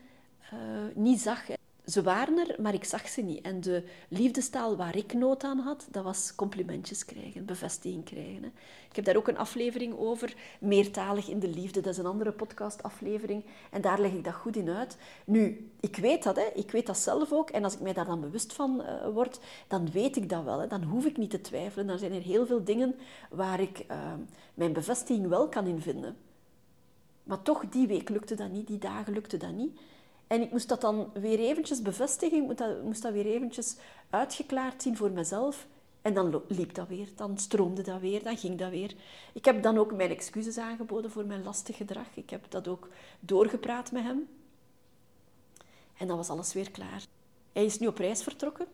uh, 0.53 0.59
niet 0.95 1.21
zag. 1.21 1.47
Ze 1.93 2.03
waren 2.03 2.39
er, 2.39 2.63
maar 2.63 2.75
ik 2.75 2.85
zag 2.85 3.09
ze 3.09 3.21
niet. 3.21 3.41
En 3.41 3.61
de 3.61 3.85
liefdestaal 4.09 4.77
waar 4.77 4.97
ik 4.97 5.13
nood 5.13 5.45
aan 5.45 5.59
had, 5.59 5.87
dat 5.91 6.05
was 6.05 6.35
complimentjes 6.35 7.05
krijgen, 7.05 7.45
bevestiging 7.45 8.05
krijgen. 8.05 8.43
Hè. 8.43 8.49
Ik 8.89 8.97
heb 8.97 9.05
daar 9.05 9.17
ook 9.17 9.29
een 9.29 9.39
aflevering 9.39 9.99
over, 9.99 10.35
meertalig 10.61 11.29
in 11.29 11.39
de 11.39 11.49
liefde. 11.49 11.81
Dat 11.81 11.93
is 11.93 11.99
een 11.99 12.07
andere 12.07 12.33
podcastaflevering. 12.33 13.45
En 13.71 13.81
daar 13.81 14.01
leg 14.01 14.13
ik 14.13 14.25
dat 14.25 14.35
goed 14.35 14.57
in 14.57 14.69
uit. 14.69 14.97
Nu, 15.25 15.71
ik 15.81 15.97
weet 15.97 16.23
dat, 16.23 16.37
hè. 16.37 16.47
ik 16.55 16.71
weet 16.71 16.87
dat 16.87 16.99
zelf 16.99 17.33
ook. 17.33 17.51
En 17.51 17.65
als 17.65 17.75
ik 17.75 17.81
mij 17.81 17.93
daar 17.93 18.05
dan 18.05 18.21
bewust 18.21 18.53
van 18.53 18.81
uh, 18.81 19.09
word, 19.09 19.41
dan 19.69 19.91
weet 19.91 20.17
ik 20.17 20.29
dat 20.29 20.45
wel. 20.45 20.59
Hè. 20.59 20.67
Dan 20.67 20.83
hoef 20.83 21.05
ik 21.05 21.17
niet 21.17 21.31
te 21.31 21.41
twijfelen. 21.41 21.87
Dan 21.87 21.99
zijn 21.99 22.13
er 22.13 22.23
heel 22.23 22.47
veel 22.47 22.65
dingen 22.65 22.95
waar 23.31 23.61
ik 23.61 23.85
uh, 23.91 24.13
mijn 24.55 24.73
bevestiging 24.73 25.29
wel 25.29 25.49
kan 25.49 25.67
in 25.67 25.81
vinden. 25.81 26.17
Maar 27.23 27.43
toch, 27.43 27.69
die 27.69 27.87
week 27.87 28.09
lukte 28.09 28.35
dat 28.35 28.51
niet, 28.51 28.67
die 28.67 28.79
dagen 28.79 29.13
lukte 29.13 29.37
dat 29.37 29.53
niet. 29.53 29.79
En 30.33 30.41
ik 30.41 30.51
moest 30.51 30.69
dat 30.69 30.81
dan 30.81 31.11
weer 31.13 31.39
eventjes 31.39 31.83
bevestigen, 31.83 32.39
ik 32.39 32.45
moest 32.45 32.59
dat, 32.59 32.83
moest 32.83 33.03
dat 33.03 33.13
weer 33.13 33.27
eventjes 33.27 33.77
uitgeklaard 34.11 34.83
zien 34.83 34.97
voor 34.97 35.11
mezelf. 35.11 35.67
En 36.03 36.15
dan 36.15 36.43
liep 36.49 36.75
dat 36.75 36.89
weer, 36.89 37.09
dan 37.17 37.39
stroomde 37.39 37.83
dat 37.83 38.01
weer, 38.01 38.23
dan 38.23 38.37
ging 38.37 38.59
dat 38.59 38.71
weer. 38.71 38.95
Ik 39.33 39.45
heb 39.45 39.63
dan 39.63 39.79
ook 39.79 39.93
mijn 39.93 40.11
excuses 40.11 40.59
aangeboden 40.59 41.11
voor 41.11 41.25
mijn 41.25 41.43
lastig 41.43 41.77
gedrag. 41.77 42.07
Ik 42.15 42.31
heb 42.31 42.45
dat 42.49 42.69
ook 42.69 42.89
doorgepraat 43.21 43.93
met 43.93 44.03
hem. 44.03 44.29
En 45.97 46.07
dan 46.07 46.17
was 46.17 46.29
alles 46.29 46.53
weer 46.53 46.71
klaar. 46.71 47.05
Hij 47.53 47.65
is 47.65 47.79
nu 47.79 47.87
op 47.87 47.99
reis 47.99 48.23
vertrokken. 48.23 48.67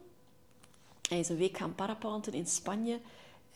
Hij 1.08 1.18
is 1.18 1.28
een 1.28 1.36
week 1.36 1.56
gaan 1.56 1.74
parapounten 1.74 2.32
in 2.32 2.46
Spanje. 2.46 3.00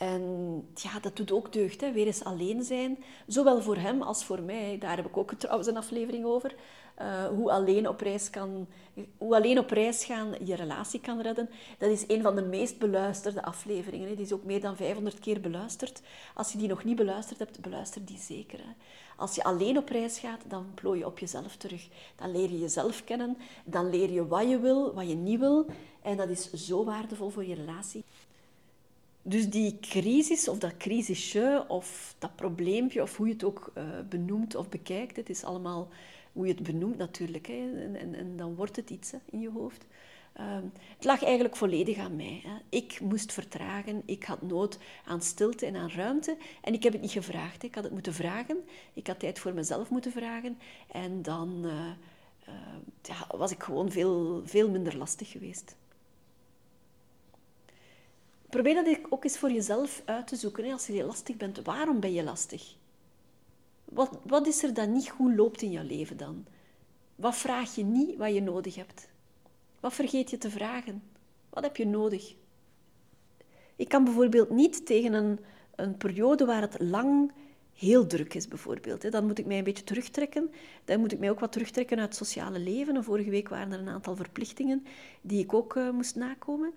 En 0.03 0.69
ja, 0.75 1.01
dat 1.01 1.17
doet 1.17 1.33
ook 1.33 1.53
deugd, 1.53 1.81
hè? 1.81 1.93
weer 1.93 2.07
eens 2.07 2.25
alleen 2.25 2.63
zijn. 2.63 2.99
Zowel 3.27 3.63
voor 3.63 3.77
hem 3.77 4.03
als 4.03 4.25
voor 4.25 4.43
mij. 4.43 4.79
Daar 4.79 4.97
heb 4.97 5.07
ik 5.07 5.17
ook 5.17 5.33
trouwens 5.35 5.69
een 5.69 5.77
aflevering 5.77 6.25
over. 6.25 6.55
Uh, 7.01 7.27
hoe, 7.27 7.51
alleen 7.51 7.89
op 7.89 8.01
reis 8.01 8.31
kan, 8.31 8.67
hoe 9.19 9.35
alleen 9.35 9.59
op 9.59 9.71
reis 9.71 10.05
gaan 10.05 10.35
je 10.45 10.55
relatie 10.55 11.01
kan 11.01 11.21
redden. 11.21 11.51
Dat 11.79 11.91
is 11.91 12.05
een 12.09 12.23
van 12.23 12.35
de 12.35 12.43
meest 12.43 12.79
beluisterde 12.79 13.43
afleveringen. 13.43 14.09
Hè. 14.09 14.15
Die 14.15 14.25
is 14.25 14.33
ook 14.33 14.45
meer 14.45 14.61
dan 14.61 14.77
500 14.77 15.19
keer 15.19 15.41
beluisterd. 15.41 16.03
Als 16.35 16.53
je 16.53 16.59
die 16.59 16.69
nog 16.69 16.85
niet 16.85 16.97
beluisterd 16.97 17.39
hebt, 17.39 17.61
beluister 17.61 18.05
die 18.05 18.19
zeker. 18.19 18.59
Hè. 18.59 18.73
Als 19.17 19.35
je 19.35 19.45
alleen 19.45 19.79
op 19.79 19.89
reis 19.89 20.19
gaat, 20.19 20.41
dan 20.49 20.67
plooi 20.75 20.99
je 20.99 21.07
op 21.07 21.19
jezelf 21.19 21.57
terug. 21.57 21.89
Dan 22.17 22.33
leer 22.33 22.51
je 22.51 22.59
jezelf 22.59 23.05
kennen. 23.05 23.37
Dan 23.65 23.91
leer 23.91 24.11
je 24.11 24.27
wat 24.27 24.49
je 24.49 24.61
wil, 24.61 24.95
wat 24.95 25.09
je 25.09 25.15
niet 25.15 25.41
wil. 25.41 25.67
En 26.03 26.17
dat 26.17 26.29
is 26.29 26.53
zo 26.53 26.85
waardevol 26.85 27.29
voor 27.31 27.45
je 27.45 27.55
relatie. 27.55 28.05
Dus 29.23 29.51
die 29.51 29.79
crisis, 29.81 30.49
of 30.49 30.59
dat 30.59 30.77
crisisje, 30.77 31.65
of 31.69 32.15
dat 32.19 32.37
probleempje, 32.37 33.03
of 33.03 33.17
hoe 33.17 33.27
je 33.27 33.33
het 33.33 33.45
ook 33.45 33.73
uh, 33.75 33.85
benoemt 34.09 34.55
of 34.55 34.69
bekijkt, 34.69 35.17
het 35.17 35.31
is 35.31 35.45
allemaal 35.45 35.89
hoe 36.33 36.47
je 36.47 36.53
het 36.53 36.63
benoemt 36.63 36.97
natuurlijk. 36.97 37.47
Hè. 37.47 37.83
En, 37.95 38.15
en, 38.15 38.37
dan 38.37 38.55
wordt 38.55 38.77
het 38.77 38.91
iets 38.91 39.13
in 39.31 39.41
je 39.41 39.51
hoofd. 39.51 39.87
Um, 40.41 40.73
het 40.97 41.05
lag 41.05 41.23
eigenlijk 41.25 41.57
volledig 41.57 41.99
aan 41.99 42.17
mij. 42.17 42.43
Hè. 42.47 42.57
Ik 42.69 43.01
moest 43.01 43.33
vertragen, 43.33 44.03
ik 44.05 44.25
had 44.25 44.43
nood 44.43 44.79
aan 45.05 45.23
stilte 45.23 45.67
en 45.67 45.77
aan 45.77 45.91
ruimte. 45.91 46.37
En 46.63 46.75
ik 46.75 46.83
heb 46.83 46.93
het 46.93 47.03
niet 47.03 47.11
gevraagd, 47.11 47.63
ik 47.63 47.75
had 47.75 47.85
het 47.85 47.93
moeten 47.93 48.15
vragen. 48.15 48.57
Ik 48.93 49.07
had 49.07 49.19
tijd 49.19 49.39
voor 49.39 49.55
mezelf 49.55 49.91
moeten 49.91 50.13
vragen. 50.13 50.59
En 50.93 51.23
dan 51.23 51.61
uh, 51.65 51.73
uh, 52.49 52.55
ja, 53.03 53.37
was 53.37 53.51
ik 53.51 53.63
gewoon 53.63 53.91
veel, 53.91 54.43
veel 54.45 54.71
minder 54.71 54.97
lastig 54.97 55.31
geweest. 55.31 55.77
Probeer 58.53 58.85
dat 58.85 58.99
ook 59.09 59.25
eens 59.25 59.39
voor 59.39 59.51
jezelf 59.51 60.03
uit 60.05 60.27
te 60.27 60.37
zoeken. 60.37 60.73
Als 60.73 60.87
je 60.87 61.05
lastig 61.05 61.37
bent, 61.37 61.63
waarom 61.63 62.01
ben 62.01 62.13
je 62.13 62.23
lastig? 62.23 62.75
Wat, 63.85 64.19
wat 64.23 64.47
is 64.47 64.63
er 64.63 64.75
dat 64.75 64.89
niet 64.89 65.09
goed 65.09 65.37
loopt 65.37 65.63
in 65.63 65.71
je 65.71 65.85
leven 65.85 66.17
dan? 66.17 66.45
Wat 67.17 67.37
vraag 67.37 67.75
je 67.75 67.85
niet 67.85 68.17
wat 68.17 68.35
je 68.35 68.43
nodig 68.43 68.75
hebt? 68.75 69.09
Wat 69.81 69.95
vergeet 69.95 70.31
je 70.31 70.39
te 70.39 70.51
vragen? 70.51 71.03
Wat 71.51 71.63
heb 71.63 71.77
je 71.77 71.87
nodig? 71.87 72.35
Ik 73.77 73.89
kan 73.89 74.05
bijvoorbeeld 74.05 74.51
niet 74.51 74.87
tegen 74.87 75.13
een, 75.13 75.39
een 75.75 75.97
periode 75.97 76.45
waar 76.45 76.63
het 76.63 76.81
lang 76.81 77.33
heel 77.73 78.07
druk 78.07 78.35
is, 78.35 78.49
bijvoorbeeld. 78.49 79.13
Dan 79.13 79.27
moet 79.27 79.39
ik 79.39 79.47
mij 79.47 79.59
een 79.59 79.65
beetje 79.65 79.85
terugtrekken. 79.85 80.51
Dan 80.85 81.01
moet 81.01 81.13
ik 81.13 81.19
mij 81.19 81.31
ook 81.31 81.41
wat 81.41 81.53
terugtrekken 81.53 81.99
uit 81.99 82.09
het 82.09 82.27
sociale 82.27 82.59
leven. 82.59 82.97
En 82.97 83.05
vorige 83.05 83.31
week 83.31 83.49
waren 83.49 83.73
er 83.73 83.79
een 83.79 83.89
aantal 83.89 84.17
verplichtingen 84.17 84.87
die 85.21 85.43
ik 85.43 85.55
ook 85.55 85.75
uh, 85.75 85.91
moest 85.91 86.17
nakomen. 86.17 86.73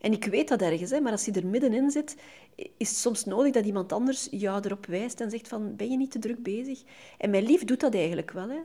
En 0.00 0.12
ik 0.12 0.24
weet 0.24 0.48
dat 0.48 0.62
ergens, 0.62 0.90
hè, 0.90 1.00
maar 1.00 1.12
als 1.12 1.24
je 1.24 1.32
er 1.32 1.46
middenin 1.46 1.90
zit, 1.90 2.16
is 2.54 2.88
het 2.88 2.98
soms 2.98 3.24
nodig 3.24 3.52
dat 3.52 3.64
iemand 3.64 3.92
anders 3.92 4.28
jou 4.30 4.60
erop 4.64 4.86
wijst 4.86 5.20
en 5.20 5.30
zegt 5.30 5.48
van, 5.48 5.76
ben 5.76 5.90
je 5.90 5.96
niet 5.96 6.10
te 6.10 6.18
druk 6.18 6.42
bezig? 6.42 6.82
En 7.18 7.30
mijn 7.30 7.44
lief 7.44 7.64
doet 7.64 7.80
dat 7.80 7.94
eigenlijk 7.94 8.30
wel. 8.30 8.48
Hè. 8.48 8.58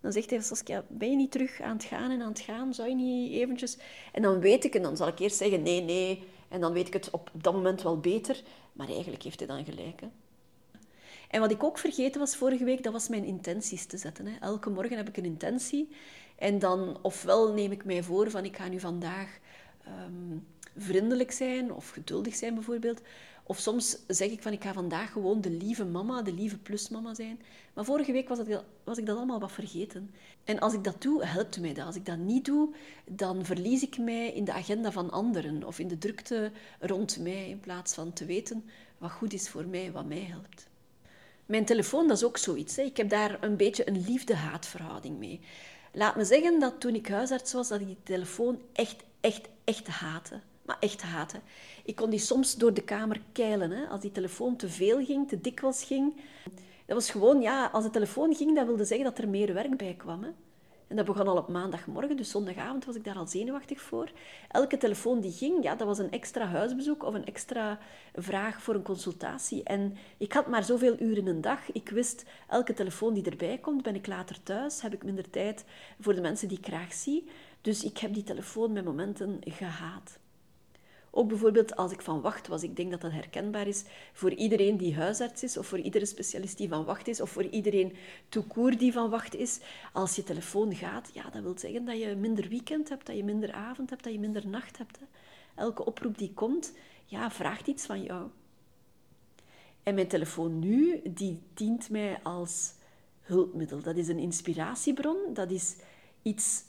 Dan 0.00 0.12
zegt 0.12 0.30
hij, 0.30 0.40
Saskia, 0.40 0.84
ben 0.88 1.10
je 1.10 1.16
niet 1.16 1.30
terug 1.30 1.60
aan 1.60 1.76
het 1.76 1.84
gaan 1.84 2.10
en 2.10 2.22
aan 2.22 2.28
het 2.28 2.40
gaan? 2.40 2.74
Zou 2.74 2.88
je 2.88 2.94
niet 2.94 3.32
eventjes... 3.32 3.78
En 4.12 4.22
dan 4.22 4.40
weet 4.40 4.64
ik, 4.64 4.74
en 4.74 4.82
dan 4.82 4.96
zal 4.96 5.08
ik 5.08 5.18
eerst 5.18 5.36
zeggen, 5.36 5.62
nee, 5.62 5.82
nee. 5.82 6.22
En 6.48 6.60
dan 6.60 6.72
weet 6.72 6.86
ik 6.86 6.92
het 6.92 7.10
op 7.10 7.30
dat 7.32 7.52
moment 7.52 7.82
wel 7.82 8.00
beter. 8.00 8.42
Maar 8.72 8.88
eigenlijk 8.88 9.22
heeft 9.22 9.38
hij 9.38 9.48
dan 9.48 9.64
gelijk. 9.64 10.00
Hè. 10.00 10.06
En 11.30 11.40
wat 11.40 11.50
ik 11.50 11.62
ook 11.62 11.78
vergeten 11.78 12.20
was 12.20 12.36
vorige 12.36 12.64
week, 12.64 12.82
dat 12.82 12.92
was 12.92 13.08
mijn 13.08 13.24
intenties 13.24 13.86
te 13.86 13.96
zetten. 13.96 14.26
Hè. 14.26 14.38
Elke 14.40 14.70
morgen 14.70 14.96
heb 14.96 15.08
ik 15.08 15.16
een 15.16 15.24
intentie. 15.24 15.88
En 16.36 16.58
dan, 16.58 16.98
ofwel 17.02 17.52
neem 17.52 17.72
ik 17.72 17.84
mij 17.84 18.02
voor 18.02 18.30
van, 18.30 18.44
ik 18.44 18.56
ga 18.56 18.68
nu 18.68 18.80
vandaag... 18.80 19.38
Um, 20.06 20.46
vriendelijk 20.78 21.32
zijn 21.32 21.72
of 21.72 21.90
geduldig 21.90 22.34
zijn 22.34 22.54
bijvoorbeeld. 22.54 23.00
Of 23.42 23.58
soms 23.58 23.98
zeg 24.06 24.30
ik 24.30 24.42
van 24.42 24.52
ik 24.52 24.62
ga 24.62 24.72
vandaag 24.72 25.12
gewoon 25.12 25.40
de 25.40 25.50
lieve 25.50 25.84
mama, 25.84 26.22
de 26.22 26.32
lieve 26.32 26.58
plusmama 26.58 27.14
zijn. 27.14 27.40
Maar 27.74 27.84
vorige 27.84 28.12
week 28.12 28.28
was, 28.28 28.38
het, 28.38 28.62
was 28.84 28.98
ik 28.98 29.06
dat 29.06 29.16
allemaal 29.16 29.40
wat 29.40 29.52
vergeten. 29.52 30.10
En 30.44 30.58
als 30.58 30.72
ik 30.72 30.84
dat 30.84 31.02
doe, 31.02 31.24
helpt 31.24 31.60
mij 31.60 31.74
dat. 31.74 31.86
Als 31.86 31.96
ik 31.96 32.06
dat 32.06 32.18
niet 32.18 32.44
doe, 32.44 32.74
dan 33.04 33.44
verlies 33.44 33.82
ik 33.82 33.98
mij 33.98 34.32
in 34.32 34.44
de 34.44 34.52
agenda 34.52 34.92
van 34.92 35.10
anderen 35.10 35.64
of 35.64 35.78
in 35.78 35.88
de 35.88 35.98
drukte 35.98 36.52
rond 36.80 37.18
mij 37.18 37.48
in 37.48 37.60
plaats 37.60 37.94
van 37.94 38.12
te 38.12 38.24
weten 38.24 38.64
wat 38.98 39.10
goed 39.10 39.32
is 39.32 39.48
voor 39.48 39.66
mij, 39.66 39.92
wat 39.92 40.06
mij 40.06 40.26
helpt. 40.30 40.68
Mijn 41.46 41.64
telefoon, 41.64 42.08
dat 42.08 42.16
is 42.16 42.24
ook 42.24 42.36
zoiets. 42.36 42.76
Hè. 42.76 42.82
Ik 42.82 42.96
heb 42.96 43.08
daar 43.08 43.42
een 43.42 43.56
beetje 43.56 43.88
een 43.88 44.04
liefde-haatverhouding 44.04 45.18
mee. 45.18 45.40
Laat 45.92 46.16
me 46.16 46.24
zeggen 46.24 46.60
dat 46.60 46.80
toen 46.80 46.94
ik 46.94 47.08
huisarts 47.08 47.52
was, 47.52 47.68
dat 47.68 47.80
ik 47.80 47.86
die 47.86 48.02
telefoon 48.02 48.60
echt, 48.72 49.02
echt, 49.20 49.48
echt 49.64 49.86
haatte. 49.86 50.40
Maar 50.68 50.76
echt 50.80 51.02
haatte. 51.02 51.40
Ik 51.84 51.96
kon 51.96 52.10
die 52.10 52.18
soms 52.18 52.56
door 52.56 52.74
de 52.74 52.82
kamer 52.82 53.20
keilen. 53.32 53.70
Hè. 53.70 53.86
Als 53.86 54.00
die 54.00 54.12
telefoon 54.12 54.56
te 54.56 54.68
veel 54.68 55.04
ging, 55.04 55.28
te 55.28 55.40
dikwijls 55.40 55.84
ging. 55.84 56.16
Dat 56.86 56.96
was 56.96 57.10
gewoon, 57.10 57.40
ja, 57.40 57.66
als 57.66 57.84
de 57.84 57.90
telefoon 57.90 58.34
ging, 58.34 58.56
dat 58.56 58.66
wilde 58.66 58.84
zeggen 58.84 59.06
dat 59.06 59.18
er 59.18 59.28
meer 59.28 59.54
werk 59.54 59.76
bij 59.76 59.94
kwam. 59.94 60.22
Hè. 60.22 60.30
En 60.88 60.96
dat 60.96 61.04
begon 61.04 61.28
al 61.28 61.36
op 61.36 61.48
maandagmorgen, 61.48 62.16
dus 62.16 62.30
zondagavond 62.30 62.84
was 62.84 62.96
ik 62.96 63.04
daar 63.04 63.16
al 63.16 63.26
zenuwachtig 63.26 63.80
voor. 63.80 64.10
Elke 64.48 64.76
telefoon 64.76 65.20
die 65.20 65.32
ging, 65.32 65.62
ja, 65.62 65.74
dat 65.74 65.86
was 65.86 65.98
een 65.98 66.10
extra 66.10 66.46
huisbezoek 66.46 67.02
of 67.04 67.14
een 67.14 67.24
extra 67.24 67.78
vraag 68.14 68.62
voor 68.62 68.74
een 68.74 68.82
consultatie. 68.82 69.62
En 69.62 69.96
ik 70.18 70.32
had 70.32 70.46
maar 70.46 70.64
zoveel 70.64 71.00
uren 71.00 71.26
een 71.26 71.40
dag. 71.40 71.72
Ik 71.72 71.88
wist, 71.88 72.24
elke 72.48 72.74
telefoon 72.74 73.14
die 73.14 73.30
erbij 73.30 73.58
komt, 73.58 73.82
ben 73.82 73.94
ik 73.94 74.06
later 74.06 74.42
thuis, 74.42 74.82
heb 74.82 74.94
ik 74.94 75.04
minder 75.04 75.30
tijd 75.30 75.64
voor 76.00 76.14
de 76.14 76.20
mensen 76.20 76.48
die 76.48 76.58
ik 76.58 76.66
graag 76.66 76.92
zie. 76.92 77.28
Dus 77.60 77.84
ik 77.84 77.98
heb 77.98 78.14
die 78.14 78.24
telefoon 78.24 78.72
met 78.72 78.84
momenten 78.84 79.38
gehaat. 79.40 80.18
Ook 81.10 81.28
bijvoorbeeld 81.28 81.76
als 81.76 81.92
ik 81.92 82.02
van 82.02 82.20
wacht 82.20 82.46
was. 82.46 82.62
Ik 82.62 82.76
denk 82.76 82.90
dat 82.90 83.00
dat 83.00 83.12
herkenbaar 83.12 83.66
is 83.66 83.84
voor 84.12 84.32
iedereen 84.32 84.76
die 84.76 84.96
huisarts 84.96 85.42
is, 85.42 85.56
of 85.56 85.66
voor 85.66 85.78
iedere 85.78 86.06
specialist 86.06 86.56
die 86.56 86.68
van 86.68 86.84
wacht 86.84 87.08
is, 87.08 87.20
of 87.20 87.30
voor 87.30 87.44
iedereen 87.44 87.96
toekoer 88.28 88.76
die 88.76 88.92
van 88.92 89.10
wacht 89.10 89.34
is. 89.34 89.60
Als 89.92 90.16
je 90.16 90.22
telefoon 90.22 90.74
gaat, 90.74 91.10
ja, 91.12 91.30
dat 91.30 91.42
wil 91.42 91.58
zeggen 91.58 91.84
dat 91.84 91.98
je 91.98 92.14
minder 92.16 92.48
weekend 92.48 92.88
hebt, 92.88 93.06
dat 93.06 93.16
je 93.16 93.24
minder 93.24 93.52
avond 93.52 93.90
hebt, 93.90 94.04
dat 94.04 94.12
je 94.12 94.18
minder 94.18 94.48
nacht 94.48 94.78
hebt. 94.78 94.98
Hè. 94.98 95.04
Elke 95.54 95.84
oproep 95.84 96.18
die 96.18 96.32
komt, 96.34 96.72
ja, 97.04 97.30
vraagt 97.30 97.66
iets 97.66 97.86
van 97.86 98.02
jou. 98.02 98.28
En 99.82 99.94
mijn 99.94 100.08
telefoon 100.08 100.58
nu, 100.58 101.00
die 101.04 101.42
dient 101.54 101.90
mij 101.90 102.20
als 102.22 102.72
hulpmiddel. 103.20 103.82
Dat 103.82 103.96
is 103.96 104.08
een 104.08 104.18
inspiratiebron, 104.18 105.16
dat 105.32 105.50
is 105.50 105.76
iets 106.22 106.62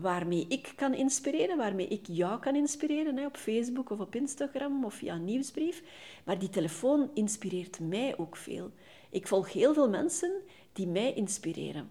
waarmee 0.00 0.46
ik 0.48 0.72
kan 0.76 0.94
inspireren, 0.94 1.56
waarmee 1.56 1.88
ik 1.88 2.06
jou 2.06 2.40
kan 2.40 2.56
inspireren, 2.56 3.16
hè, 3.16 3.26
op 3.26 3.36
Facebook 3.36 3.90
of 3.90 4.00
op 4.00 4.14
Instagram 4.14 4.84
of 4.84 4.94
via 4.94 5.14
een 5.14 5.24
nieuwsbrief. 5.24 5.82
Maar 6.24 6.38
die 6.38 6.48
telefoon 6.48 7.10
inspireert 7.14 7.80
mij 7.80 8.18
ook 8.18 8.36
veel. 8.36 8.70
Ik 9.10 9.28
volg 9.28 9.52
heel 9.52 9.74
veel 9.74 9.88
mensen 9.88 10.32
die 10.72 10.86
mij 10.86 11.14
inspireren. 11.14 11.90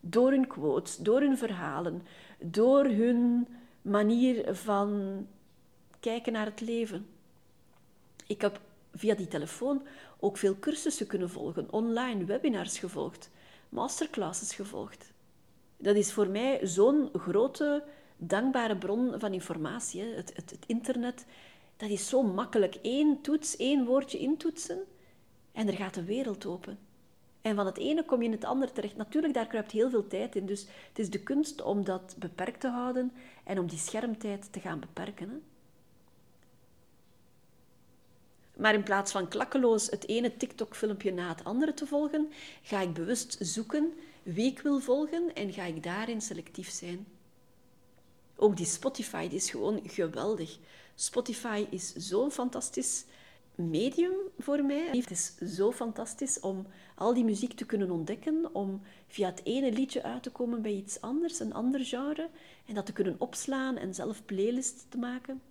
Door 0.00 0.30
hun 0.30 0.46
quotes, 0.46 0.96
door 0.96 1.20
hun 1.20 1.38
verhalen, 1.38 2.02
door 2.38 2.84
hun 2.84 3.48
manier 3.82 4.54
van 4.54 5.26
kijken 6.00 6.32
naar 6.32 6.46
het 6.46 6.60
leven. 6.60 7.06
Ik 8.26 8.40
heb 8.40 8.60
via 8.94 9.14
die 9.14 9.28
telefoon 9.28 9.82
ook 10.20 10.36
veel 10.36 10.58
cursussen 10.58 11.06
kunnen 11.06 11.30
volgen, 11.30 11.72
online 11.72 12.24
webinars 12.24 12.78
gevolgd, 12.78 13.30
masterclasses 13.68 14.54
gevolgd 14.54 15.13
dat 15.84 15.96
is 15.96 16.12
voor 16.12 16.28
mij 16.28 16.60
zo'n 16.62 17.10
grote, 17.12 17.84
dankbare 18.16 18.76
bron 18.76 19.14
van 19.18 19.32
informatie. 19.32 20.02
Het, 20.02 20.32
het, 20.36 20.50
het, 20.50 20.64
internet, 20.66 21.24
dat 21.76 21.90
is 21.90 22.08
zo 22.08 22.22
makkelijk. 22.22 22.78
Eén 22.82 23.20
toets, 23.20 23.56
één 23.56 23.84
woordje 23.84 24.18
intoetsen 24.18 24.84
en 25.52 25.68
er 25.68 25.74
gaat 25.74 25.94
de 25.94 26.04
wereld 26.04 26.46
open. 26.46 26.78
En 27.40 27.54
van 27.56 27.66
het 27.66 27.78
ene 27.78 28.04
kom 28.04 28.20
je 28.20 28.26
in 28.26 28.32
het 28.32 28.44
andere 28.44 28.72
terecht. 28.72 28.96
Natuurlijk, 28.96 29.34
daar 29.34 29.46
kruipt 29.46 29.72
heel 29.72 29.90
veel 29.90 30.06
tijd 30.06 30.36
in. 30.36 30.46
Dus 30.46 30.66
het 30.88 30.98
is 30.98 31.10
de 31.10 31.22
kunst 31.22 31.62
om 31.62 31.84
dat 31.84 32.14
beperkt 32.18 32.60
te 32.60 32.68
houden 32.68 33.12
en 33.44 33.58
om 33.58 33.66
die 33.66 33.78
schermtijd 33.78 34.52
te 34.52 34.60
gaan 34.60 34.80
beperken. 34.80 35.28
Hè? 35.28 35.36
Maar 38.56 38.74
in 38.74 38.82
plaats 38.82 39.12
van 39.12 39.28
klakkeloos 39.28 39.90
het 39.90 40.08
ene 40.08 40.36
TikTok-filmpje 40.36 41.12
na 41.12 41.28
het 41.28 41.44
andere 41.44 41.74
te 41.74 41.86
volgen, 41.86 42.32
ga 42.62 42.80
ik 42.80 42.92
bewust 42.92 43.36
zoeken 43.40 43.92
wie 44.24 44.50
ik 44.50 44.60
wil 44.60 44.80
volgen 44.80 45.34
en 45.34 45.52
ga 45.52 45.64
ik 45.64 45.82
daarin 45.82 46.20
selectief 46.20 46.70
zijn. 46.70 47.06
Ook 48.36 48.56
die 48.56 48.66
Spotify 48.66 49.28
die 49.28 49.36
is 49.36 49.50
gewoon 49.50 49.80
geweldig. 49.84 50.58
Spotify 50.94 51.66
is 51.70 51.94
zo'n 51.94 52.30
fantastisch 52.30 53.04
medium 53.54 54.14
voor 54.38 54.64
mij. 54.64 54.86
Het 54.86 55.10
is 55.10 55.34
zo 55.36 55.72
fantastisch 55.72 56.40
om 56.40 56.66
al 56.94 57.14
die 57.14 57.24
muziek 57.24 57.52
te 57.52 57.66
kunnen 57.66 57.90
ontdekken, 57.90 58.54
om 58.54 58.82
via 59.06 59.28
het 59.28 59.40
ene 59.44 59.72
liedje 59.72 60.02
uit 60.02 60.22
te 60.22 60.30
komen 60.30 60.62
bij 60.62 60.72
iets 60.72 61.00
anders, 61.00 61.40
een 61.40 61.54
ander 61.54 61.84
genre, 61.84 62.30
en 62.66 62.74
dat 62.74 62.86
te 62.86 62.92
kunnen 62.92 63.16
opslaan 63.18 63.76
en 63.76 63.94
zelf 63.94 64.24
playlists 64.24 64.84
te 64.88 64.98
maken. 64.98 65.42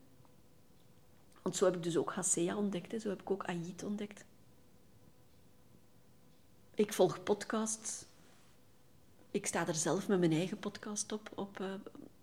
Want 1.42 1.56
zo 1.56 1.66
heb 1.66 1.76
ik 1.76 1.84
dus 1.84 1.98
ook 1.98 2.14
Hasea 2.14 2.58
ontdekt, 2.58 3.02
zo 3.02 3.10
heb 3.10 3.22
ik 3.22 3.32
ook 3.32 3.44
Ayit 3.44 3.84
ontdekt. 3.84 4.26
Ik 6.76 6.94
volg 6.94 7.24
podcasts 7.24 8.06
ik 9.34 9.46
sta 9.46 9.68
er 9.68 9.76
zelf 9.76 10.08
met 10.08 10.20
mijn 10.20 10.32
eigen 10.32 10.60
podcast 10.60 11.12
op, 11.12 11.32
op 11.36 11.60
uh, 11.60 11.68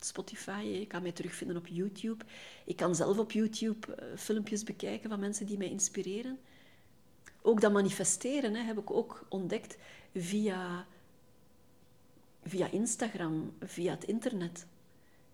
Spotify. 0.00 0.60
Je 0.62 0.86
kan 0.86 1.02
mij 1.02 1.12
terugvinden 1.12 1.56
op 1.56 1.66
YouTube. 1.66 2.24
Ik 2.64 2.76
kan 2.76 2.94
zelf 2.94 3.18
op 3.18 3.32
YouTube 3.32 3.86
uh, 3.88 4.18
filmpjes 4.18 4.62
bekijken 4.62 5.10
van 5.10 5.20
mensen 5.20 5.46
die 5.46 5.58
mij 5.58 5.70
inspireren. 5.70 6.38
Ook 7.42 7.60
dat 7.60 7.72
manifesteren 7.72 8.54
hè, 8.54 8.62
heb 8.62 8.78
ik 8.78 8.90
ook 8.90 9.26
ontdekt 9.28 9.76
via, 10.14 10.86
via 12.44 12.70
Instagram, 12.70 13.52
via 13.60 13.90
het 13.90 14.04
internet. 14.04 14.66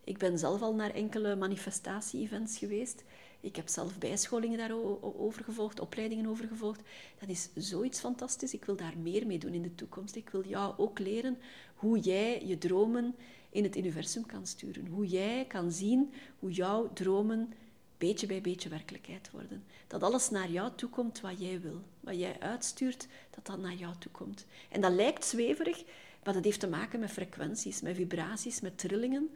Ik 0.05 0.19
ben 0.19 0.39
zelf 0.39 0.63
al 0.63 0.75
naar 0.75 0.91
enkele 0.91 1.37
manifestatie-events 1.37 2.59
geweest. 2.59 3.05
Ik 3.47 3.57
heb 3.57 3.69
zelf 3.69 3.99
bijscholingen 3.99 4.59
daarover 4.59 5.45
gevolgd, 5.45 5.81
opleidingen 5.81 6.27
over 6.27 6.49
gevolgd. 6.49 6.81
Dat 7.19 7.29
is 7.29 7.49
zoiets 7.55 8.01
fantastisch. 8.01 8.55
Ik 8.55 8.65
wil 8.65 8.77
daar 8.77 8.99
meer 9.03 9.27
mee 9.27 9.39
doen 9.39 9.53
in 9.53 9.63
de 9.63 9.75
toekomst. 9.75 10.17
Ik 10.17 10.31
wil 10.31 10.47
jou 10.47 10.75
ook 10.77 10.99
leren 10.99 11.39
hoe 11.75 11.99
jij 11.99 12.47
je 12.47 12.59
dromen 12.59 13.15
in 13.51 13.63
het 13.63 13.77
universum 13.77 14.27
kan 14.27 14.47
sturen. 14.47 14.87
Hoe 14.87 15.07
jij 15.07 15.45
kan 15.49 15.73
zien 15.73 16.13
hoe 16.39 16.51
jouw 16.51 16.93
dromen 16.93 17.53
beetje 17.99 18.27
bij 18.27 18.41
beetje 18.41 18.69
werkelijkheid 18.69 19.31
worden. 19.31 19.65
Dat 19.87 20.03
alles 20.03 20.31
naar 20.31 20.51
jou 20.51 20.71
toe 20.77 20.89
komt 20.89 21.21
wat 21.21 21.41
jij 21.41 21.61
wil. 21.61 21.81
Wat 22.01 22.19
jij 22.19 22.41
uitstuurt, 22.41 23.07
dat 23.31 23.47
dat 23.47 23.59
naar 23.59 23.75
jou 23.75 23.95
toe 23.99 24.13
komt. 24.13 24.47
En 24.69 24.81
dat 24.81 24.93
lijkt 24.93 25.25
zweverig, 25.25 25.85
maar 26.25 26.35
dat 26.35 26.45
heeft 26.45 26.61
te 26.61 26.69
maken 26.69 27.01
met 27.01 27.11
frequenties, 27.11 27.81
met 27.81 27.97
vibraties, 27.97 28.61
met 28.61 28.79
trillingen. 28.79 29.31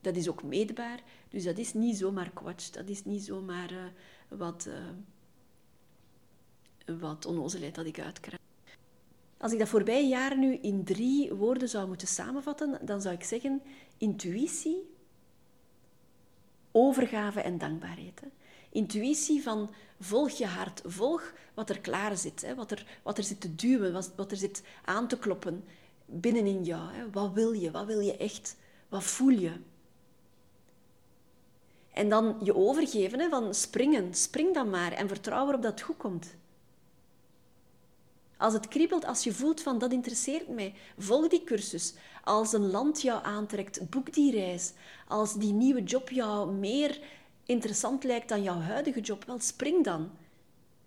Dat 0.00 0.16
is 0.16 0.28
ook 0.28 0.42
meetbaar. 0.42 1.02
Dus 1.28 1.44
dat 1.44 1.58
is 1.58 1.74
niet 1.74 1.96
zomaar 1.96 2.30
kwatsch. 2.30 2.70
Dat 2.70 2.88
is 2.88 3.04
niet 3.04 3.24
zomaar 3.24 3.72
uh, 3.72 3.78
wat, 4.28 4.68
uh, 4.68 4.74
wat 6.98 7.26
onnozelheid 7.26 7.74
dat 7.74 7.86
ik 7.86 8.00
uitkrijg. 8.00 8.40
Als 9.38 9.52
ik 9.52 9.58
dat 9.58 9.68
voorbije 9.68 10.08
jaar 10.08 10.38
nu 10.38 10.54
in 10.54 10.84
drie 10.84 11.34
woorden 11.34 11.68
zou 11.68 11.88
moeten 11.88 12.08
samenvatten, 12.08 12.78
dan 12.82 13.00
zou 13.00 13.14
ik 13.14 13.24
zeggen 13.24 13.62
intuïtie, 13.98 14.90
overgave 16.72 17.40
en 17.40 17.58
dankbaarheid. 17.58 18.22
Intuïtie 18.70 19.42
van 19.42 19.70
volg 20.00 20.30
je 20.30 20.46
hart, 20.46 20.82
volg 20.84 21.32
wat 21.54 21.70
er 21.70 21.80
klaar 21.80 22.16
zit, 22.16 22.42
hè? 22.42 22.54
Wat, 22.54 22.70
er, 22.70 23.00
wat 23.02 23.18
er 23.18 23.24
zit 23.24 23.40
te 23.40 23.54
duwen, 23.54 23.92
wat, 23.92 24.12
wat 24.16 24.30
er 24.30 24.36
zit 24.36 24.62
aan 24.84 25.08
te 25.08 25.18
kloppen 25.18 25.64
binnenin 26.10 26.64
jou. 26.64 26.92
Hè? 26.92 27.10
Wat 27.10 27.32
wil 27.32 27.52
je, 27.52 27.70
wat 27.70 27.86
wil 27.86 28.00
je 28.00 28.16
echt, 28.16 28.56
wat 28.88 29.04
voel 29.04 29.38
je? 29.38 29.52
En 31.92 32.08
dan 32.08 32.36
je 32.42 32.54
overgeven 32.54 33.20
hè, 33.20 33.28
van 33.28 33.54
springen, 33.54 34.14
spring 34.14 34.54
dan 34.54 34.70
maar 34.70 34.92
en 34.92 35.08
vertrouw 35.08 35.48
erop 35.48 35.62
dat 35.62 35.70
het 35.70 35.80
goed 35.80 35.96
komt. 35.96 36.34
Als 38.40 38.52
het 38.52 38.68
kriebelt, 38.68 39.04
als 39.04 39.24
je 39.24 39.32
voelt 39.32 39.62
van 39.62 39.78
dat 39.78 39.92
interesseert 39.92 40.48
mij, 40.48 40.74
volg 40.98 41.28
die 41.28 41.44
cursus. 41.44 41.94
Als 42.24 42.52
een 42.52 42.70
land 42.70 43.02
jou 43.02 43.24
aantrekt, 43.24 43.90
boek 43.90 44.12
die 44.12 44.32
reis. 44.32 44.72
Als 45.08 45.34
die 45.34 45.52
nieuwe 45.52 45.82
job 45.82 46.10
jou 46.10 46.52
meer 46.52 47.00
interessant 47.44 48.04
lijkt 48.04 48.28
dan 48.28 48.42
jouw 48.42 48.60
huidige 48.60 49.00
job, 49.00 49.24
wel 49.24 49.40
spring 49.40 49.84
dan. 49.84 50.10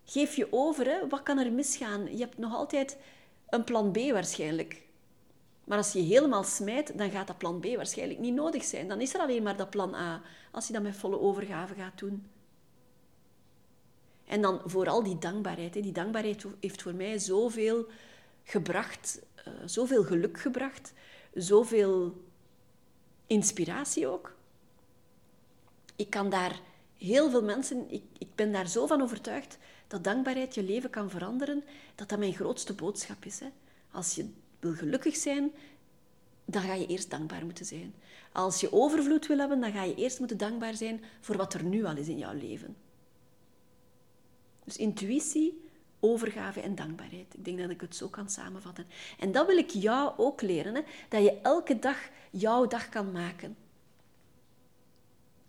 Geef 0.06 0.36
je 0.36 0.48
over, 0.52 0.86
hè? 0.86 1.08
wat 1.08 1.24
kan 1.24 1.38
er 1.39 1.52
misgaan? 1.52 2.18
Je 2.18 2.24
hebt 2.24 2.38
nog 2.38 2.54
altijd 2.54 2.98
een 3.50 3.63
plan 3.63 3.92
B 3.92 3.98
waarschijnlijk. 3.98 4.82
Maar 5.63 5.78
als 5.78 5.93
je 5.93 5.99
helemaal 5.99 6.43
smijt, 6.43 6.97
dan 6.97 7.12
gaat 7.12 7.28
dat 7.28 7.38
plan 7.38 7.60
B 7.60 7.65
waarschijnlijk 7.65 8.19
niet 8.19 8.34
nodig 8.34 8.63
zijn. 8.63 8.88
Dan 8.88 9.02
is 9.02 9.13
er 9.13 9.19
alleen 9.19 9.43
maar 9.43 9.58
dat 9.58 9.69
plan 9.69 9.93
A, 9.95 10.21
als 10.52 10.67
je 10.67 10.73
dat 10.73 10.82
met 10.82 10.95
volle 10.95 11.19
overgave 11.19 11.73
gaat 11.73 11.99
doen. 11.99 12.28
En 14.26 14.41
dan 14.41 14.62
vooral 14.65 15.04
die 15.04 15.17
dankbaarheid. 15.17 15.73
Die 15.73 15.91
dankbaarheid 15.91 16.45
heeft 16.60 16.82
voor 16.82 16.95
mij 16.95 17.19
zoveel 17.19 17.88
gebracht, 18.43 19.21
uh, 19.47 19.54
zoveel 19.65 20.04
geluk 20.04 20.39
gebracht, 20.39 20.93
zoveel 21.34 22.23
inspiratie 23.28 24.08
ook. 24.08 24.36
Ik 25.95 26.10
kan 26.10 26.30
daar 26.30 26.60
heel 26.97 27.30
veel 27.30 27.43
mensen, 27.43 27.91
ik, 27.91 28.04
ik 28.17 28.36
ben 28.36 28.52
daar 28.52 28.67
zo 28.67 28.88
van 28.88 29.02
overtuigd 29.02 29.58
dat 29.88 30.04
dankbaarheid 30.04 30.56
je 30.56 30.63
leven 30.63 30.89
kan 30.89 31.10
veranderen, 31.10 31.63
dat 31.95 32.10
dat 32.10 32.19
mijn 32.19 32.34
grootste 32.34 32.73
boodschap 32.73 33.26
is. 33.26 33.39
Hè. 33.39 33.47
Als 33.91 34.15
je 34.15 34.30
wil 34.63 34.73
gelukkig 34.73 35.15
zijn, 35.15 35.52
dan 36.45 36.62
ga 36.62 36.73
je 36.73 36.88
eerst 36.88 37.10
dankbaar 37.10 37.45
moeten 37.45 37.65
zijn. 37.65 37.93
Als 38.32 38.60
je 38.60 38.73
overvloed 38.73 39.28
wil 39.28 39.38
hebben, 39.38 39.62
dan 39.62 39.71
ga 39.71 39.84
je 39.84 39.95
eerst 39.95 40.19
moeten 40.19 40.38
dankbaar 40.38 40.76
zijn 40.76 41.04
voor 41.21 41.38
wat 41.38 41.54
er 41.54 41.63
nu 41.63 41.86
al 41.86 41.97
is 41.97 42.08
in 42.08 42.17
jouw 42.17 42.34
leven. 42.34 42.76
Dus 44.63 44.78
intuïtie, 44.78 45.62
overgave 45.99 46.62
en 46.62 46.76
dankbaarheid. 46.76 47.34
Ik 47.34 47.45
denk 47.45 47.60
dat 47.60 47.69
ik 47.69 47.82
het 47.82 47.95
zo 47.95 48.08
kan 48.08 48.30
samenvatten. 48.30 48.86
En 49.19 49.32
dat 49.32 49.47
wil 49.47 49.58
ik 49.58 49.69
jou 49.69 50.13
ook 50.17 50.41
leren, 50.41 50.76
hè? 50.76 50.82
dat 51.10 51.23
je 51.23 51.39
elke 51.41 51.80
dag 51.80 52.10
jouw 52.32 52.67
dag 52.67 52.89
kan 52.89 53.12
maken. 53.12 53.56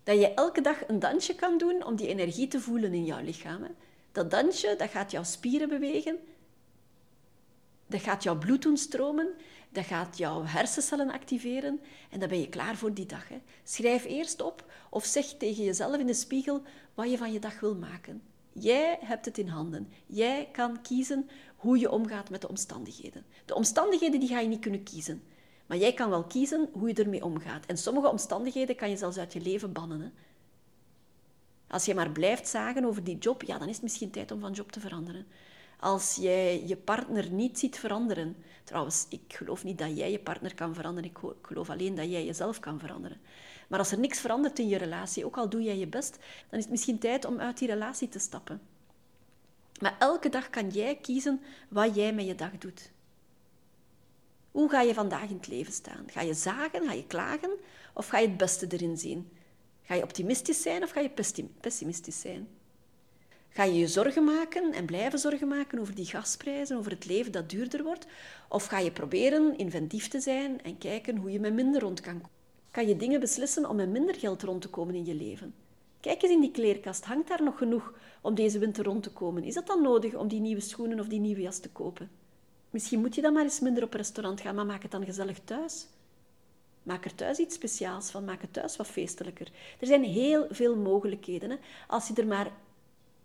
Dat 0.03 0.19
je 0.19 0.35
elke 0.35 0.61
dag 0.61 0.89
een 0.89 0.99
dansje 0.99 1.35
kan 1.35 1.59
doen 1.59 1.85
om 1.85 1.97
die 1.97 2.09
energie 2.09 2.49
te 2.49 2.61
voelen 2.61 2.95
in 2.95 3.05
jouw 3.05 3.23
lichaam. 3.23 3.63
Hè? 3.63 3.71
Dat 4.13 4.31
dansje, 4.31 4.75
dat 4.79 4.91
gaat 4.91 5.11
jouw 5.11 5.23
spieren 5.23 5.69
bewegen. 5.69 6.19
Dat 7.87 8.01
gaat 8.01 8.23
jouw 8.23 8.39
bloed 8.39 8.63
doen 8.63 8.77
stromen. 8.77 9.29
Dat 9.73 9.85
gaat 9.85 10.19
jouw 10.19 10.45
hersencellen 10.45 11.11
activeren. 11.11 11.81
En 12.11 12.21
dan 12.21 12.29
ben 12.29 12.41
je 12.41 12.49
klaar 12.49 12.77
voor 12.77 12.95
die 12.95 13.07
dag. 13.07 13.29
Hè? 13.29 13.41
Schrijf 13.65 14.05
eerst 14.05 14.43
op 14.43 14.65
of 14.91 15.05
zeg 15.05 15.27
tegen 15.27 15.65
jezelf 15.65 15.97
in 15.97 16.07
de 16.07 16.15
spiegel 16.15 16.63
wat 16.95 17.11
je 17.11 17.19
van 17.19 17.33
je 17.33 17.39
dag 17.39 17.61
wil 17.61 17.75
maken. 17.75 18.23
Jij 18.53 18.99
hebt 19.01 19.25
het 19.25 19.39
in 19.39 19.49
handen. 19.49 19.89
Jij 20.07 20.49
kan 20.53 20.83
kiezen 20.83 21.29
hoe 21.57 21.79
je 21.79 21.91
omgaat 21.91 22.31
met 22.31 22.41
de 22.41 22.49
omstandigheden. 22.49 23.25
De 23.45 23.55
omstandigheden 23.55 24.21
die 24.21 24.29
ga 24.29 24.41
je 24.41 24.49
niet 24.49 24.61
kunnen 24.61 24.83
kiezen. 24.83 25.23
Maar 25.67 25.79
jij 25.79 25.93
kan 25.93 26.11
wel 26.11 26.25
kiezen 26.25 26.69
hoe 26.73 26.89
je 26.89 26.95
ermee 26.95 27.25
omgaat. 27.25 27.67
En 27.67 27.79
sommige 27.79 28.09
omstandigheden 28.09 28.77
kan 28.77 28.91
je 28.91 28.97
zelfs 28.97 29.19
uit 29.19 29.33
je 29.33 29.41
leven 29.41 29.73
bannen. 29.73 30.01
Hè? 30.01 30.09
Als 31.67 31.85
je 31.85 31.95
maar 31.95 32.11
blijft 32.11 32.49
zagen 32.49 32.85
over 32.85 33.05
die 33.05 33.19
job, 33.19 33.43
ja, 33.43 33.59
dan 33.59 33.69
is 33.69 33.75
het 33.75 33.83
misschien 33.83 34.11
tijd 34.11 34.31
om 34.31 34.41
van 34.41 34.53
job 34.53 34.73
te 34.73 34.81
veranderen. 34.81 35.27
Als 35.85 36.15
jij 36.15 36.67
je 36.67 36.77
partner 36.77 37.31
niet 37.31 37.59
ziet 37.59 37.79
veranderen. 37.79 38.37
Trouwens, 38.65 39.07
ik 39.09 39.21
geloof 39.29 39.65
niet 39.65 39.79
dat 39.79 39.97
jij 39.97 40.11
je 40.11 40.19
partner 40.19 40.55
kan 40.55 40.75
veranderen. 40.75 41.11
Ik 41.11 41.19
geloof 41.43 41.71
alleen 41.71 41.95
dat 41.95 42.11
jij 42.11 42.25
jezelf 42.25 42.61
kan 42.61 42.79
veranderen. 42.79 43.21
Maar 43.69 43.79
als 43.79 43.91
er 43.91 43.99
niks 43.99 44.21
verandert 44.21 44.59
in 44.59 44.69
je 44.69 44.77
relatie, 44.77 45.25
ook 45.25 45.37
al 45.37 45.49
doe 45.49 45.63
jij 45.63 45.79
je 45.79 45.87
best, 45.87 46.19
dan 46.51 46.59
is 46.59 46.65
het 46.65 46.71
misschien 46.71 46.99
tijd 46.99 47.25
om 47.25 47.41
uit 47.41 47.59
die 47.59 47.69
relatie 47.69 48.09
te 48.09 48.19
stappen. 48.19 48.61
Maar 49.81 49.97
elke 49.99 50.29
dag 50.29 50.51
kan 50.51 50.69
jij 50.69 50.97
kiezen 50.97 51.41
wat 51.69 51.95
jij 51.95 52.13
met 52.13 52.27
je 52.27 52.35
dag 52.35 52.59
doet. 52.59 52.91
Hoe 54.51 54.71
ga 54.71 54.81
je 54.81 54.95
vandaag 54.95 55.29
in 55.29 55.37
het 55.37 55.49
leven 55.49 55.73
staan? 55.73 56.05
Ga 56.07 56.21
je 56.21 56.35
zagen, 56.35 56.87
ga 56.87 56.93
je 56.93 57.07
klagen 57.07 57.51
of 57.95 58.09
ga 58.09 58.19
je 58.19 58.29
het 58.29 58.37
beste 58.37 58.67
erin 58.69 58.97
zien? 58.97 59.31
Ga 59.83 59.95
je 59.95 60.03
optimistisch 60.03 60.63
zijn 60.63 60.83
of 60.83 60.91
ga 60.91 61.01
je 61.01 61.11
pessimistisch 61.61 62.21
zijn? 62.21 62.49
Ga 63.55 63.65
je 63.65 63.79
je 63.79 63.87
zorgen 63.87 64.25
maken 64.25 64.73
en 64.73 64.85
blijven 64.85 65.19
zorgen 65.19 65.49
maken 65.49 65.79
over 65.79 65.95
die 65.95 66.05
gasprijzen, 66.05 66.77
over 66.77 66.91
het 66.91 67.07
leven 67.07 67.33
dat 67.33 67.51
duurder 67.51 67.83
wordt? 67.83 68.07
Of 68.49 68.67
ga 68.67 68.79
je 68.79 68.91
proberen 68.91 69.59
inventief 69.59 70.09
te 70.09 70.21
zijn 70.21 70.63
en 70.63 70.79
kijken 70.79 71.17
hoe 71.17 71.31
je 71.31 71.41
met 71.41 71.55
minder 71.55 71.81
rond 71.81 72.01
kan 72.01 72.15
komen? 72.15 72.31
Kan 72.71 72.89
je 72.89 72.97
dingen 72.97 73.21
beslissen 73.21 73.69
om 73.69 73.77
met 73.77 73.89
minder 73.89 74.15
geld 74.15 74.43
rond 74.43 74.63
te 74.63 74.69
komen 74.69 74.95
in 74.95 75.05
je 75.05 75.15
leven? 75.15 75.55
Kijk 76.01 76.23
eens 76.23 76.33
in 76.33 76.41
die 76.41 76.51
kleerkast. 76.51 77.05
Hangt 77.05 77.29
daar 77.29 77.43
nog 77.43 77.59
genoeg 77.59 77.95
om 78.21 78.35
deze 78.35 78.59
winter 78.59 78.85
rond 78.85 79.03
te 79.03 79.11
komen? 79.11 79.45
Is 79.45 79.55
dat 79.55 79.67
dan 79.67 79.83
nodig 79.83 80.15
om 80.15 80.29
die 80.29 80.41
nieuwe 80.41 80.61
schoenen 80.61 81.01
of 81.01 81.07
die 81.07 81.21
nieuwe 81.21 81.41
jas 81.41 81.59
te 81.59 81.71
kopen? 81.71 82.11
Misschien 82.71 83.01
moet 83.01 83.15
je 83.15 83.23
dan 83.23 83.33
maar 83.33 83.43
eens 83.43 83.61
minder 83.61 83.83
op 83.83 83.93
restaurant 83.93 84.41
gaan, 84.41 84.55
maar 84.55 84.67
maak 84.67 84.83
het 84.83 84.91
dan 84.91 85.05
gezellig 85.05 85.39
thuis. 85.45 85.87
Maak 86.83 87.05
er 87.05 87.15
thuis 87.15 87.39
iets 87.39 87.55
speciaals 87.55 88.11
van. 88.11 88.25
Maak 88.25 88.41
het 88.41 88.53
thuis 88.53 88.77
wat 88.77 88.87
feestelijker. 88.87 89.49
Er 89.81 89.87
zijn 89.87 90.05
heel 90.05 90.47
veel 90.51 90.77
mogelijkheden 90.77 91.51
hè, 91.51 91.57
als 91.87 92.09
je 92.09 92.15
er 92.15 92.27
maar 92.27 92.53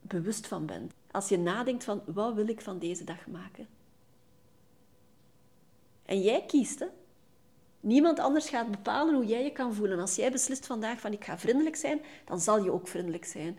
bewust 0.09 0.47
van 0.47 0.65
bent. 0.65 0.93
Als 1.11 1.29
je 1.29 1.37
nadenkt 1.37 1.83
van 1.83 2.01
wat 2.05 2.33
wil 2.33 2.47
ik 2.47 2.61
van 2.61 2.79
deze 2.79 3.03
dag 3.03 3.27
maken. 3.27 3.67
En 6.05 6.21
jij 6.21 6.45
kiest. 6.47 6.85
Niemand 7.79 8.19
anders 8.19 8.49
gaat 8.49 8.71
bepalen 8.71 9.15
hoe 9.15 9.25
jij 9.25 9.43
je 9.43 9.51
kan 9.51 9.73
voelen. 9.73 9.99
Als 9.99 10.15
jij 10.15 10.31
beslist 10.31 10.65
vandaag 10.65 10.99
van 10.99 11.13
ik 11.13 11.23
ga 11.23 11.37
vriendelijk 11.37 11.75
zijn, 11.75 12.01
dan 12.25 12.39
zal 12.39 12.63
je 12.63 12.71
ook 12.71 12.87
vriendelijk 12.87 13.25
zijn. 13.25 13.57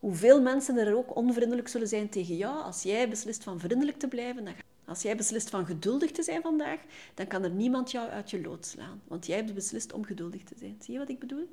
Hoeveel 0.00 0.42
mensen 0.42 0.76
er 0.76 0.96
ook 0.96 1.16
onvriendelijk 1.16 1.68
zullen 1.68 1.88
zijn 1.88 2.08
tegen 2.08 2.36
jou, 2.36 2.62
als 2.62 2.82
jij 2.82 3.08
beslist 3.08 3.42
van 3.42 3.60
vriendelijk 3.60 3.98
te 3.98 4.08
blijven, 4.08 4.44
dan 4.44 4.54
als 4.84 5.02
jij 5.02 5.16
beslist 5.16 5.50
van 5.50 5.66
geduldig 5.66 6.10
te 6.10 6.22
zijn 6.22 6.42
vandaag, 6.42 6.80
dan 7.14 7.26
kan 7.26 7.42
er 7.42 7.50
niemand 7.50 7.90
jou 7.90 8.08
uit 8.08 8.30
je 8.30 8.40
lood 8.40 8.66
slaan. 8.66 9.02
Want 9.08 9.26
jij 9.26 9.36
hebt 9.36 9.54
beslist 9.54 9.92
om 9.92 10.04
geduldig 10.04 10.44
te 10.44 10.54
zijn. 10.58 10.76
Zie 10.80 10.92
je 10.92 10.98
wat 10.98 11.08
ik 11.08 11.18
bedoel? 11.18 11.48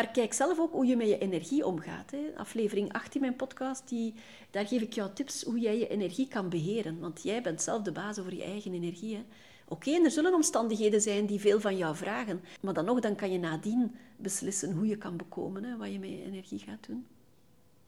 Maar 0.00 0.10
kijk 0.10 0.32
zelf 0.32 0.58
ook 0.58 0.72
hoe 0.72 0.86
je 0.86 0.96
met 0.96 1.08
je 1.08 1.18
energie 1.18 1.66
omgaat. 1.66 2.10
Hè. 2.10 2.18
Aflevering 2.36 2.92
18, 2.92 3.20
mijn 3.20 3.36
podcast, 3.36 3.88
die, 3.88 4.14
daar 4.50 4.66
geef 4.66 4.82
ik 4.82 4.92
jou 4.92 5.10
tips 5.12 5.42
hoe 5.42 5.58
jij 5.58 5.78
je 5.78 5.88
energie 5.88 6.28
kan 6.28 6.48
beheren. 6.48 6.98
Want 6.98 7.22
jij 7.22 7.42
bent 7.42 7.62
zelf 7.62 7.82
de 7.82 7.92
baas 7.92 8.18
over 8.18 8.34
je 8.34 8.42
eigen 8.42 8.74
energie. 8.74 9.24
Oké, 9.68 9.90
er 9.90 10.10
zullen 10.10 10.34
omstandigheden 10.34 11.00
zijn 11.00 11.26
die 11.26 11.40
veel 11.40 11.60
van 11.60 11.76
jou 11.76 11.96
vragen. 11.96 12.40
Maar 12.60 12.74
dan 12.74 12.84
nog, 12.84 13.00
dan 13.00 13.16
kan 13.16 13.32
je 13.32 13.38
nadien 13.38 13.94
beslissen 14.16 14.72
hoe 14.72 14.86
je 14.86 14.96
kan 14.96 15.16
bekomen, 15.16 15.64
hè, 15.64 15.76
wat 15.76 15.92
je 15.92 15.98
met 15.98 16.10
je 16.10 16.24
energie 16.24 16.58
gaat 16.58 16.86
doen. 16.86 17.06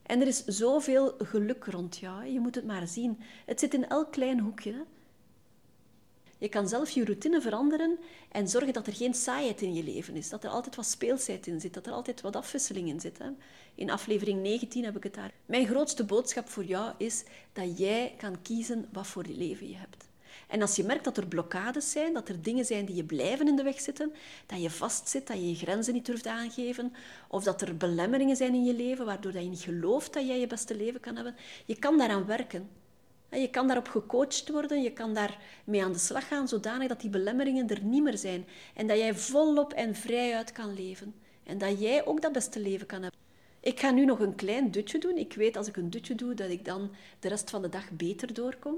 En 0.03 0.21
er 0.21 0.27
is 0.27 0.45
zoveel 0.45 1.15
geluk 1.19 1.65
rond 1.65 1.97
jou. 1.97 2.27
Je 2.27 2.41
moet 2.41 2.55
het 2.55 2.67
maar 2.67 2.89
zien. 2.89 3.21
Het 3.47 3.61
zit 3.61 3.75
in 3.75 3.89
elk 3.89 4.13
klein 4.13 4.41
hoekje. 4.41 4.85
Je 6.43 6.49
kan 6.49 6.69
zelf 6.69 6.91
je 6.91 7.05
routine 7.05 7.41
veranderen 7.41 7.99
en 8.31 8.49
zorgen 8.49 8.73
dat 8.73 8.87
er 8.87 8.93
geen 8.93 9.15
saaiheid 9.15 9.63
in 9.63 9.75
je 9.75 9.83
leven 9.83 10.17
is. 10.17 10.29
Dat 10.29 10.45
er 10.45 10.51
altijd 10.51 10.77
wat 10.77 10.87
speelsheid 10.87 11.47
in 11.47 11.61
zit. 11.61 11.75
Dat 11.75 11.87
er 11.87 11.93
altijd 11.93 12.21
wat 12.21 12.37
afwisseling 12.37 12.89
in 12.89 13.01
zit. 13.01 13.19
Hè. 13.19 13.29
In 13.75 13.91
aflevering 13.91 14.43
19 14.43 14.85
heb 14.85 14.97
ik 14.97 15.03
het 15.03 15.15
daar. 15.15 15.33
Mijn 15.47 15.67
grootste 15.67 16.05
boodschap 16.05 16.49
voor 16.49 16.65
jou 16.65 16.93
is 16.99 17.25
dat 17.53 17.79
jij 17.79 18.15
kan 18.19 18.43
kiezen 18.43 18.89
wat 18.93 19.07
voor 19.07 19.25
leven 19.29 19.69
je 19.69 19.77
hebt. 19.77 20.09
En 20.49 20.61
als 20.61 20.77
je 20.77 20.85
merkt 20.85 21.05
dat 21.05 21.17
er 21.17 21.27
blokkades 21.27 21.91
zijn, 21.91 22.13
dat 22.13 22.29
er 22.29 22.43
dingen 22.43 22.65
zijn 22.65 22.85
die 22.85 22.97
je 22.97 23.05
blijven 23.05 23.49
in 23.49 23.57
de 23.57 23.63
weg 23.63 23.81
zitten, 23.81 24.13
dat 24.47 24.63
je 24.63 24.71
vastzit, 24.71 25.27
dat 25.27 25.37
je 25.37 25.49
je 25.49 25.55
grenzen 25.55 25.95
niet 25.95 26.07
durft 26.07 26.27
aangeven, 26.27 26.93
of 27.29 27.45
dat 27.45 27.63
er 27.63 27.77
belemmeringen 27.77 28.37
zijn 28.37 28.55
in 28.55 28.65
je 28.65 28.75
leven 28.75 29.07
waardoor 29.07 29.33
je 29.33 29.49
niet 29.49 29.61
gelooft 29.61 30.13
dat 30.13 30.27
jij 30.27 30.41
je 30.41 30.47
beste 30.47 30.77
leven 30.77 31.01
kan 31.01 31.15
hebben, 31.15 31.37
je 31.65 31.79
kan 31.79 31.99
daaraan 31.99 32.27
werken. 32.27 32.82
Je 33.33 33.51
kan 33.51 33.67
daarop 33.67 33.89
gecoacht 33.89 34.49
worden, 34.49 34.83
je 34.83 34.93
kan 34.93 35.15
daar 35.15 35.39
mee 35.65 35.85
aan 35.85 35.93
de 35.93 35.99
slag 35.99 36.29
gaan, 36.29 36.49
zodanig 36.49 36.89
dat 36.89 37.01
die 37.01 37.11
belemmeringen 37.11 37.69
er 37.69 37.83
niet 37.83 38.03
meer 38.03 38.19
zijn. 38.19 38.47
En 38.75 38.87
dat 38.87 38.99
jij 38.99 39.15
volop 39.15 39.73
en 39.73 39.95
vrijuit 39.95 40.53
kan 40.53 40.75
leven. 40.75 41.15
En 41.45 41.59
dat 41.59 41.81
jij 41.81 42.07
ook 42.07 42.21
dat 42.21 42.33
beste 42.33 42.61
leven 42.61 42.87
kan 42.87 43.03
hebben. 43.03 43.21
Ik 43.61 43.81
ga 43.81 43.91
nu 43.91 44.05
nog 44.05 44.21
een 44.21 44.35
klein 44.35 44.71
dutje 44.71 44.99
doen. 44.99 45.17
Ik 45.17 45.33
weet 45.33 45.57
als 45.57 45.69
ik 45.69 45.77
een 45.77 45.91
dutje 45.91 46.15
doe, 46.15 46.35
dat 46.35 46.51
ik 46.51 46.65
dan 46.65 46.91
de 47.21 47.29
rest 47.29 47.51
van 47.51 47.63
de 47.63 47.69
dag 47.69 47.91
beter 47.91 48.35
doorkom. 48.35 48.77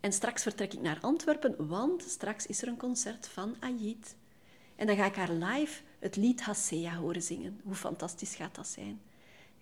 En 0.00 0.12
straks 0.12 0.42
vertrek 0.42 0.72
ik 0.72 0.80
naar 0.80 0.98
Antwerpen, 1.00 1.68
want 1.68 2.02
straks 2.02 2.46
is 2.46 2.62
er 2.62 2.68
een 2.68 2.76
concert 2.76 3.28
van 3.28 3.56
Ayit. 3.60 4.16
En 4.76 4.86
dan 4.86 4.96
ga 4.96 5.04
ik 5.06 5.14
haar 5.14 5.32
live 5.32 5.82
het 5.98 6.16
lied 6.16 6.42
Hassea 6.42 6.94
horen 6.94 7.22
zingen. 7.22 7.60
Hoe 7.64 7.74
fantastisch 7.74 8.34
gaat 8.34 8.54
dat 8.54 8.66
zijn? 8.66 9.00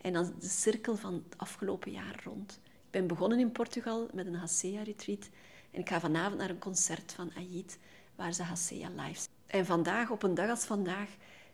En 0.00 0.12
dan 0.12 0.32
de 0.38 0.48
cirkel 0.48 0.96
van 0.96 1.14
het 1.14 1.34
afgelopen 1.36 1.90
jaar 1.90 2.20
rond. 2.24 2.60
Ik 2.64 2.90
ben 2.90 3.06
begonnen 3.06 3.38
in 3.38 3.52
Portugal 3.52 4.08
met 4.12 4.26
een 4.26 4.34
Hassea-retreat. 4.34 5.28
En 5.70 5.80
ik 5.80 5.88
ga 5.88 6.00
vanavond 6.00 6.38
naar 6.38 6.50
een 6.50 6.58
concert 6.58 7.12
van 7.12 7.32
Ayit, 7.36 7.78
waar 8.14 8.32
ze 8.32 8.42
Hassea 8.42 8.90
live 8.96 9.28
En 9.46 9.66
vandaag, 9.66 10.10
op 10.10 10.22
een 10.22 10.34
dag 10.34 10.50
als 10.50 10.64
vandaag, 10.64 11.08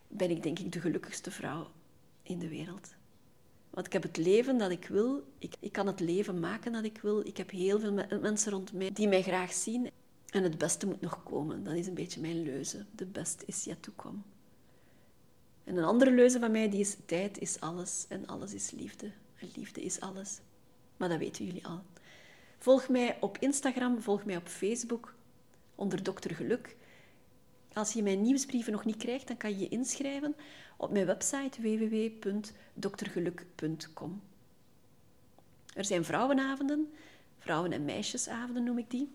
ben 0.07 0.29
ik 0.29 0.43
denk 0.43 0.59
ik 0.59 0.71
de 0.71 0.79
gelukkigste 0.81 1.31
vrouw 1.31 1.71
in 2.23 2.39
de 2.39 2.47
wereld. 2.47 2.95
Want 3.69 3.87
ik 3.87 3.93
heb 3.93 4.03
het 4.03 4.17
leven 4.17 4.57
dat 4.57 4.71
ik 4.71 4.87
wil. 4.87 5.23
Ik, 5.37 5.55
ik 5.59 5.71
kan 5.71 5.87
het 5.87 5.99
leven 5.99 6.39
maken 6.39 6.71
dat 6.71 6.83
ik 6.83 6.99
wil. 7.01 7.27
Ik 7.27 7.37
heb 7.37 7.49
heel 7.49 7.79
veel 7.79 7.93
mensen 8.21 8.51
rond 8.51 8.73
mij 8.73 8.91
die 8.91 9.07
mij 9.07 9.21
graag 9.21 9.53
zien. 9.53 9.89
En 10.29 10.43
het 10.43 10.57
beste 10.57 10.87
moet 10.87 11.01
nog 11.01 11.23
komen. 11.23 11.63
Dat 11.63 11.73
is 11.73 11.87
een 11.87 11.93
beetje 11.93 12.21
mijn 12.21 12.43
leuze. 12.43 12.85
The 12.95 13.05
best 13.05 13.43
is 13.45 13.63
yet 13.63 13.83
to 13.83 13.91
come. 13.95 14.17
En 15.65 15.77
een 15.77 15.83
andere 15.83 16.11
leuze 16.11 16.39
van 16.39 16.51
mij 16.51 16.69
die 16.69 16.79
is 16.79 16.97
tijd 17.05 17.37
is 17.37 17.59
alles 17.59 18.05
en 18.09 18.27
alles 18.27 18.53
is 18.53 18.71
liefde. 18.71 19.11
En 19.35 19.49
liefde 19.55 19.81
is 19.81 19.99
alles. 19.99 20.39
Maar 20.97 21.09
dat 21.09 21.17
weten 21.17 21.45
jullie 21.45 21.67
al. 21.67 21.81
Volg 22.57 22.89
mij 22.89 23.17
op 23.19 23.37
Instagram, 23.37 24.01
volg 24.01 24.25
mij 24.25 24.35
op 24.35 24.47
Facebook 24.47 25.15
onder 25.75 26.03
Dokter 26.03 26.35
Geluk. 26.35 26.75
Als 27.73 27.93
je 27.93 28.03
mijn 28.03 28.21
nieuwsbrieven 28.21 28.71
nog 28.71 28.85
niet 28.85 28.97
krijgt, 28.97 29.27
dan 29.27 29.37
kan 29.37 29.51
je 29.51 29.59
je 29.59 29.67
inschrijven 29.67 30.35
op 30.77 30.91
mijn 30.91 31.05
website 31.05 31.61
www.doktergeluk.com. 31.61 34.21
Er 35.73 35.85
zijn 35.85 36.05
vrouwenavonden, 36.05 36.93
vrouwen- 37.37 37.71
en 37.71 37.85
meisjesavonden 37.85 38.63
noem 38.63 38.77
ik 38.77 38.89
die, 38.89 39.11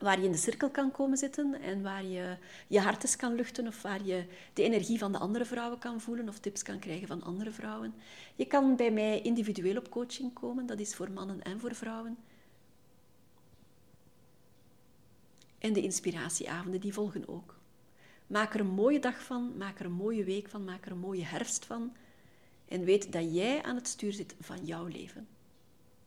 waar 0.00 0.18
je 0.18 0.24
in 0.24 0.32
de 0.32 0.38
cirkel 0.38 0.70
kan 0.70 0.90
komen 0.90 1.18
zitten 1.18 1.60
en 1.60 1.82
waar 1.82 2.04
je 2.04 2.36
je 2.66 2.80
hart 2.80 3.16
kan 3.16 3.34
luchten 3.34 3.66
of 3.66 3.82
waar 3.82 4.04
je 4.04 4.24
de 4.52 4.62
energie 4.62 4.98
van 4.98 5.12
de 5.12 5.18
andere 5.18 5.44
vrouwen 5.44 5.78
kan 5.78 6.00
voelen 6.00 6.28
of 6.28 6.38
tips 6.38 6.62
kan 6.62 6.78
krijgen 6.78 7.08
van 7.08 7.22
andere 7.22 7.50
vrouwen. 7.50 7.94
Je 8.34 8.44
kan 8.46 8.76
bij 8.76 8.90
mij 8.90 9.22
individueel 9.22 9.76
op 9.76 9.90
coaching 9.90 10.32
komen, 10.32 10.66
dat 10.66 10.80
is 10.80 10.94
voor 10.94 11.10
mannen 11.10 11.42
en 11.42 11.60
voor 11.60 11.74
vrouwen. 11.74 12.18
En 15.58 15.72
de 15.72 15.82
inspiratieavonden 15.82 16.80
die 16.80 16.92
volgen 16.92 17.28
ook. 17.28 17.58
Maak 18.26 18.54
er 18.54 18.60
een 18.60 18.66
mooie 18.66 19.00
dag 19.00 19.22
van, 19.22 19.56
maak 19.56 19.78
er 19.78 19.84
een 19.84 19.92
mooie 19.92 20.24
week 20.24 20.48
van, 20.48 20.64
maak 20.64 20.84
er 20.84 20.92
een 20.92 20.98
mooie 20.98 21.24
herfst 21.24 21.64
van. 21.64 21.92
En 22.68 22.84
weet 22.84 23.12
dat 23.12 23.34
jij 23.34 23.62
aan 23.62 23.76
het 23.76 23.88
stuur 23.88 24.12
zit 24.12 24.34
van 24.40 24.64
jouw 24.64 24.86
leven. 24.86 25.28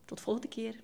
Tot 0.06 0.22
volgende 0.22 0.48
keer. 0.48 0.76